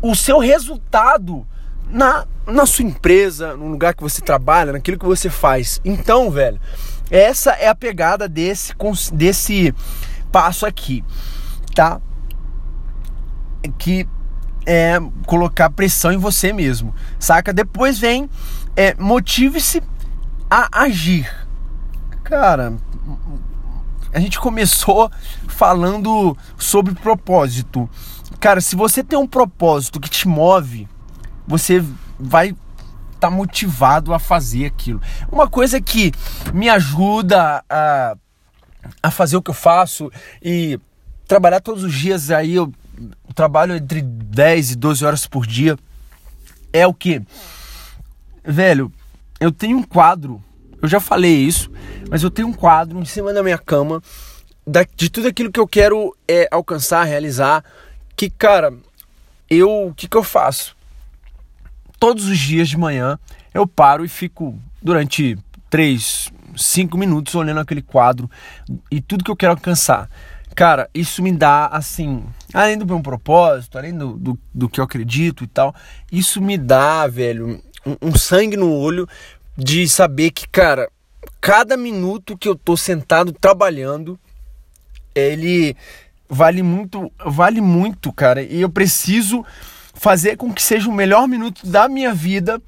[0.00, 1.46] o seu resultado
[1.92, 5.80] na, na sua empresa, no lugar que você trabalha, naquilo que você faz.
[5.84, 6.58] Então, velho,
[7.10, 8.72] essa é a pegada desse,
[9.12, 9.74] desse
[10.32, 11.04] passo aqui,
[11.74, 12.00] tá?
[13.78, 14.08] Que
[14.64, 17.52] é colocar pressão em você mesmo, saca?
[17.52, 18.30] Depois vem
[18.74, 19.82] é, motive-se
[20.50, 21.30] a agir.
[22.24, 22.74] Cara,
[24.12, 25.10] a gente começou
[25.48, 27.88] falando sobre propósito.
[28.40, 30.88] Cara, se você tem um propósito que te move,
[31.46, 31.84] você
[32.18, 32.58] vai estar
[33.20, 35.00] tá motivado a fazer aquilo.
[35.30, 36.12] Uma coisa que
[36.52, 38.16] me ajuda a,
[39.02, 40.10] a fazer o que eu faço
[40.42, 40.78] e
[41.26, 42.72] trabalhar todos os dias aí, eu
[43.34, 45.78] trabalho entre 10 e 12 horas por dia,
[46.72, 47.22] é o que?
[48.44, 48.92] Velho,
[49.40, 50.42] eu tenho um quadro,
[50.80, 51.70] eu já falei isso,
[52.10, 54.02] mas eu tenho um quadro em cima da minha cama
[54.96, 57.64] de tudo aquilo que eu quero é, alcançar, realizar,
[58.16, 58.72] que, cara,
[59.50, 60.76] eu, o que, que eu faço?
[62.02, 63.16] Todos os dias de manhã
[63.54, 65.38] eu paro e fico durante
[65.70, 68.28] 3, 5 minutos olhando aquele quadro
[68.90, 70.10] e tudo que eu quero alcançar.
[70.52, 74.84] Cara, isso me dá assim, além do meu propósito, além do, do, do que eu
[74.84, 75.72] acredito e tal,
[76.10, 79.08] isso me dá, velho, um, um sangue no olho
[79.56, 80.90] de saber que, cara,
[81.40, 84.18] cada minuto que eu tô sentado trabalhando,
[85.14, 85.76] ele
[86.28, 88.42] vale muito, vale muito, cara.
[88.42, 89.46] E eu preciso
[90.02, 92.60] fazer com que seja o melhor minuto da minha vida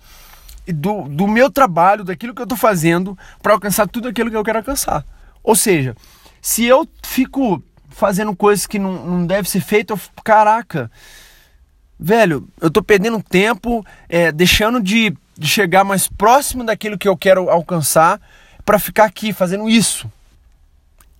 [0.64, 4.36] e do, do meu trabalho, daquilo que eu tô fazendo para alcançar tudo aquilo que
[4.36, 5.04] eu quero alcançar.
[5.42, 5.96] Ou seja,
[6.40, 10.88] se eu fico fazendo coisas que não, não deve ser feito, eu, caraca,
[11.98, 17.16] velho, eu tô perdendo tempo, é, deixando de, de chegar mais próximo daquilo que eu
[17.16, 18.20] quero alcançar
[18.64, 20.08] para ficar aqui fazendo isso.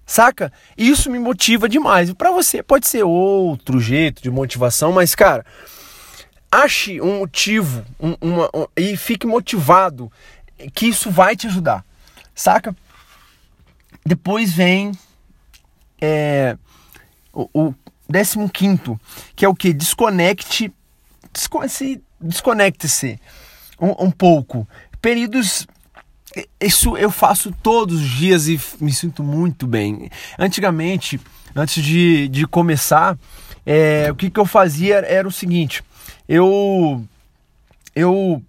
[0.06, 0.52] Saca?
[0.78, 2.12] Isso me motiva demais.
[2.12, 5.44] Para você pode ser outro jeito de motivação, mas cara,
[6.62, 10.10] ache um motivo um, uma, um, e fique motivado
[10.72, 11.84] que isso vai te ajudar.
[12.34, 12.74] Saca?
[14.06, 14.92] Depois vem
[16.00, 16.56] é,
[17.32, 17.74] o, o
[18.52, 18.98] 15,
[19.34, 19.72] que é o que?
[19.72, 20.72] Desconecte,
[21.68, 23.18] se desconecte-se
[23.80, 24.68] um, um pouco.
[25.00, 25.66] Períodos
[26.60, 30.10] isso eu faço todos os dias e me sinto muito bem.
[30.38, 31.20] Antigamente,
[31.54, 33.16] antes de, de começar,
[33.64, 35.82] é, o que, que eu fazia era o seguinte:
[36.28, 37.02] eu,
[37.94, 38.42] eu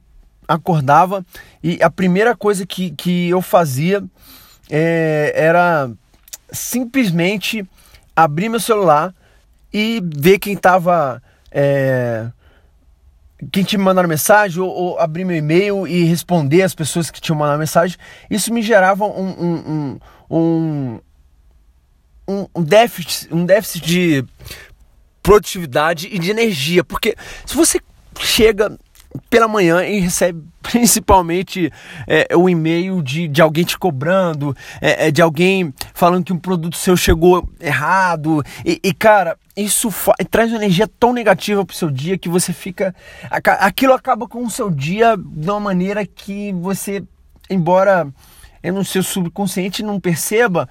[0.48, 1.26] acordava
[1.64, 4.04] e a primeira coisa que, que eu fazia
[4.70, 5.90] é, era
[6.52, 7.66] simplesmente
[8.16, 9.14] abrir meu celular
[9.74, 11.22] e ver quem estava.
[11.52, 12.28] É,
[13.52, 17.20] quem tinha me mandado mensagem, ou, ou, abrir meu e-mail e responder as pessoas que
[17.20, 17.98] tinham mandado mensagem,
[18.30, 20.00] isso me gerava um, um,
[20.30, 21.00] um,
[22.28, 24.26] um, um déficit, um déficit de
[25.26, 26.84] produtividade e de energia.
[26.84, 27.16] Porque
[27.48, 27.82] se você
[28.20, 28.78] chega
[29.28, 31.72] pela manhã e recebe principalmente
[32.06, 36.38] é, o e-mail de, de alguém te cobrando, é, é, de alguém falando que um
[36.38, 38.44] produto seu chegou errado.
[38.64, 39.90] E, e cara, isso
[40.30, 42.94] traz uma energia tão negativa pro seu dia que você fica.
[43.32, 47.04] Aquilo acaba com o seu dia de uma maneira que você,
[47.50, 48.08] embora
[48.64, 50.68] no seu subconsciente não perceba,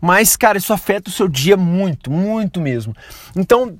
[0.00, 2.94] mas, cara, isso afeta o seu dia muito, muito mesmo.
[3.34, 3.78] Então,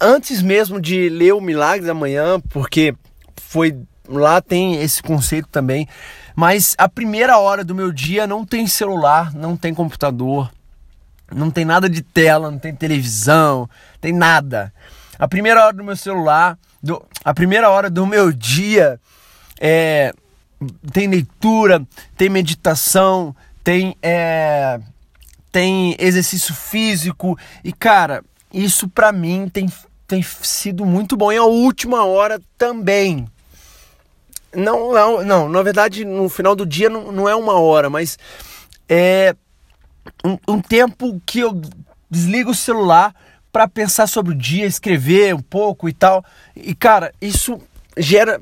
[0.00, 2.94] antes mesmo de ler o Milagre da Manhã, porque
[3.36, 3.76] foi
[4.08, 5.86] lá tem esse conceito também,
[6.34, 10.50] mas a primeira hora do meu dia não tem celular, não tem computador,
[11.34, 13.68] não tem nada de tela, não tem televisão,
[14.00, 14.72] tem nada.
[15.18, 19.00] A primeira hora do meu celular, do, a primeira hora do meu dia
[19.60, 20.12] é,
[20.92, 24.80] tem leitura, tem meditação, tem é,
[25.50, 28.22] tem exercício físico e cara,
[28.52, 29.70] isso para mim tem,
[30.06, 31.32] tem sido muito bom.
[31.32, 33.26] E a última hora também,
[34.54, 38.18] não, não, não, na verdade, no final do dia não, não é uma hora, mas
[38.88, 39.34] é
[40.24, 41.60] um, um tempo que eu
[42.10, 43.14] desligo o celular
[43.52, 46.24] para pensar sobre o dia, escrever um pouco e tal.
[46.54, 47.60] E cara, isso
[47.96, 48.40] gera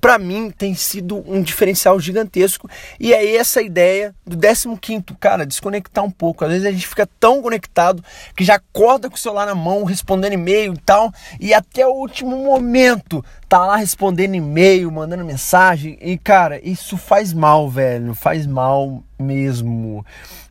[0.00, 2.68] para mim tem sido um diferencial gigantesco
[2.98, 6.44] e é essa ideia do 15 cara, desconectar um pouco.
[6.44, 8.04] Às vezes a gente fica tão conectado
[8.36, 11.92] que já acorda com o celular na mão, respondendo e-mail e tal, e até o
[11.92, 18.46] último momento tá lá respondendo e-mail, mandando mensagem e cara, isso faz mal, velho, faz
[18.46, 20.04] mal mesmo,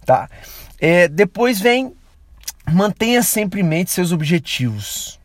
[0.06, 0.30] tá?
[0.80, 1.94] É, depois vem
[2.72, 5.20] mantenha sempre em mente seus objetivos.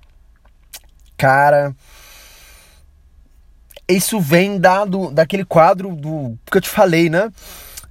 [1.16, 1.74] Cara,
[3.88, 7.32] isso vem dado daquele quadro do que eu te falei, né?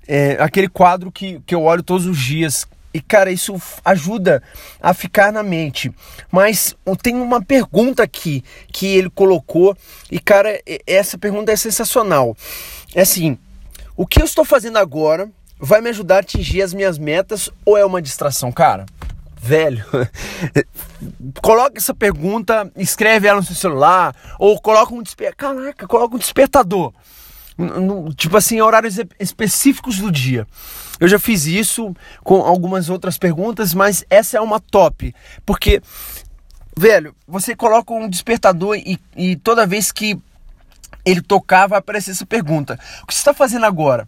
[0.07, 2.65] É, aquele quadro que, que eu olho todos os dias.
[2.93, 4.41] e cara, isso ajuda
[4.81, 5.91] a ficar na mente.
[6.31, 9.75] Mas tem uma pergunta aqui que ele colocou
[10.11, 12.37] e cara, essa pergunta é sensacional.
[12.95, 13.37] É assim,
[13.95, 15.29] o que eu estou fazendo agora
[15.59, 18.85] vai me ajudar a atingir as minhas metas ou é uma distração, cara?
[19.39, 19.85] Velho,
[21.41, 25.55] coloca essa pergunta, escreve ela no seu celular ou coloca um despertador.
[25.57, 26.93] Caraca, coloca um despertador
[28.15, 30.47] tipo assim, horários específicos do dia.
[30.99, 35.13] Eu já fiz isso com algumas outras perguntas, mas essa é uma top,
[35.45, 35.81] porque
[36.75, 40.19] velho, você coloca um despertador e, e toda vez que
[41.03, 44.07] ele tocar vai aparecer essa pergunta: o que você está fazendo agora?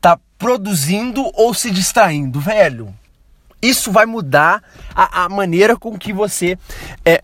[0.00, 2.94] Tá produzindo ou se distraindo, velho?
[3.64, 4.62] Isso vai mudar
[4.94, 6.58] a, a maneira com que você
[7.02, 7.18] é,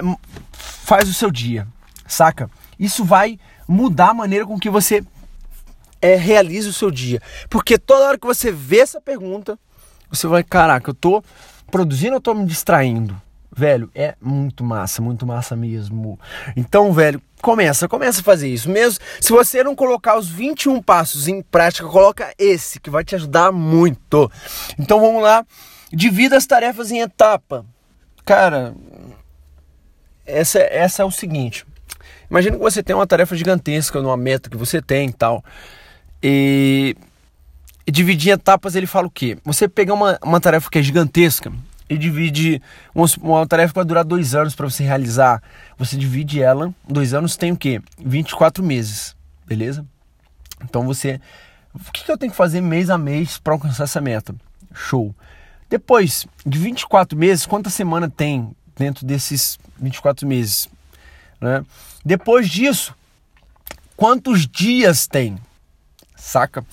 [0.53, 1.69] faz o seu dia,
[2.07, 2.51] saca?
[2.79, 3.39] Isso vai
[3.69, 5.05] mudar a maneira com que você
[6.01, 7.21] é realize o seu dia.
[7.51, 9.59] Porque toda hora que você vê essa pergunta,
[10.11, 11.23] você vai, caraca, eu tô
[11.71, 13.21] produzindo eu tô me distraindo?
[13.55, 16.19] Velho, é muito massa, muito massa mesmo.
[16.57, 18.71] Então, velho, começa, começa a fazer isso.
[18.71, 23.15] Mesmo se você não colocar os 21 passos em prática, coloca esse que vai te
[23.15, 24.31] ajudar muito.
[24.79, 25.45] Então, vamos lá.
[25.93, 27.65] Divida as tarefas em etapa.
[28.25, 28.75] Cara,
[30.25, 31.67] essa, essa é o seguinte.
[32.31, 35.45] Imagina que você tem uma tarefa gigantesca numa meta que você tem e tal.
[36.23, 36.97] E,
[37.87, 39.37] e dividir em etapas ele fala o quê?
[39.45, 41.53] Você pegar uma, uma tarefa que é gigantesca
[41.89, 42.63] e divide
[42.95, 45.43] uma, uma tarefa que vai durar dois anos para você realizar.
[45.77, 47.83] Você divide ela, dois anos tem o quê?
[47.99, 49.85] 24 meses, beleza?
[50.63, 51.21] Então você.
[51.75, 54.35] O que, que eu tenho que fazer mês a mês para alcançar essa meta?
[54.73, 55.15] Show.
[55.71, 60.69] Depois de 24 meses, quanta semana tem dentro desses 24 meses?
[61.41, 61.65] Né?
[62.05, 62.95] Depois disso,
[63.97, 65.39] quantos dias tem?
[66.21, 66.65] saca?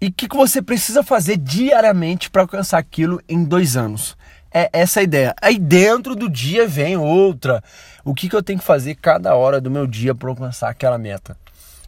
[0.00, 4.16] E o que, que você precisa fazer diariamente para alcançar aquilo em dois anos?
[4.52, 5.34] É essa a ideia.
[5.40, 7.62] Aí dentro do dia vem outra.
[8.04, 10.98] O que, que eu tenho que fazer cada hora do meu dia para alcançar aquela
[10.98, 11.36] meta?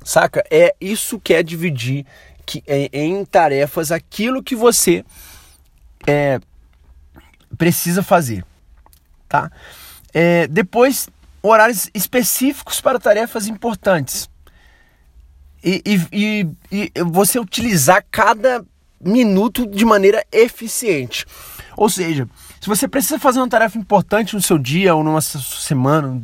[0.05, 0.45] Saca?
[0.51, 2.07] É isso que é dividir
[2.47, 5.05] que, em, em tarefas aquilo que você
[6.07, 6.41] é,
[7.57, 8.45] precisa fazer.
[9.29, 9.51] Tá?
[10.13, 11.09] É, depois,
[11.43, 14.29] horários específicos para tarefas importantes
[15.63, 18.65] e, e, e, e você utilizar cada
[19.01, 21.27] minuto de maneira eficiente.
[21.77, 22.29] Ou seja,
[22.65, 26.19] se você precisa fazer uma tarefa importante no seu dia ou numa semana,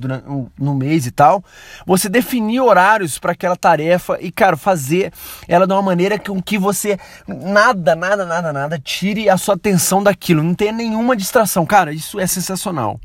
[0.59, 1.45] no mês e tal,
[1.85, 5.13] você definir horários para aquela tarefa e, cara, fazer
[5.47, 10.03] ela de uma maneira com que você nada, nada, nada, nada tire a sua atenção
[10.03, 11.67] daquilo, não tenha nenhuma distração.
[11.67, 12.99] Cara, isso é sensacional.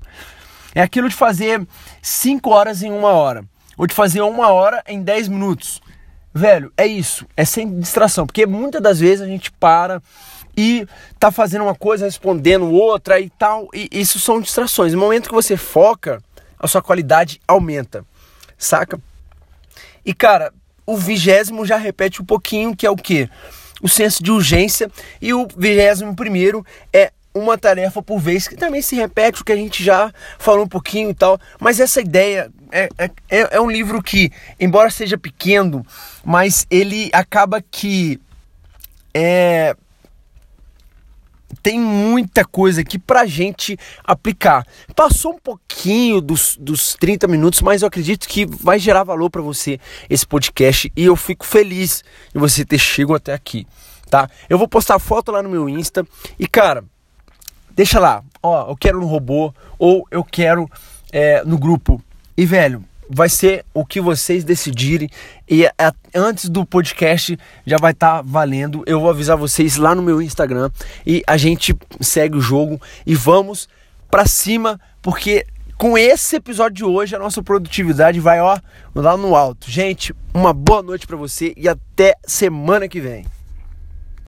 [0.74, 1.68] É aquilo de fazer
[2.02, 3.44] 5 horas em uma hora,
[3.78, 5.82] ou de fazer uma hora em 10 minutos.
[6.34, 10.02] Velho, é isso, é sem distração, porque muitas das vezes a gente para
[10.58, 10.88] e
[11.20, 14.94] tá fazendo uma coisa, respondendo outra e tal, e isso são distrações.
[14.94, 16.22] No momento que você foca,
[16.60, 18.06] a sua qualidade aumenta,
[18.58, 19.00] saca?
[20.06, 20.54] E cara,
[20.86, 23.30] o vigésimo já repete um pouquinho, que é o que?
[23.82, 24.90] O senso de urgência,
[25.22, 29.52] e o vigésimo primeiro é uma tarefa por vez, que também se repete o que
[29.52, 33.62] a gente já falou um pouquinho e tal, mas essa ideia é, é, é, é
[33.62, 35.86] um livro que, embora seja pequeno,
[36.24, 38.22] mas ele acaba que
[39.14, 39.76] é,
[41.66, 44.68] tem muita coisa aqui pra gente aplicar.
[44.96, 49.42] Passou um pouquinho dos, dos 30 minutos, mas eu acredito que vai gerar valor para
[49.42, 53.66] você esse podcast e eu fico feliz de você ter chegado até aqui,
[54.12, 54.30] tá?
[54.48, 56.06] Eu vou postar foto lá no meu Insta
[56.38, 56.84] e, cara,
[57.72, 60.70] Deixa lá, ó, eu quero no robô ou eu quero
[61.12, 62.02] é, no grupo.
[62.38, 65.10] E, velho, vai ser o que vocês decidirem.
[65.50, 65.68] E
[66.14, 68.84] antes do podcast já vai estar tá valendo.
[68.86, 70.70] Eu vou avisar vocês lá no meu Instagram.
[71.06, 73.68] E a gente segue o jogo e vamos
[74.10, 75.46] para cima, porque
[75.78, 78.58] com esse episódio de hoje a nossa produtividade vai ó
[78.94, 79.70] lá no alto.
[79.70, 83.26] Gente, uma boa noite para você e até semana que vem.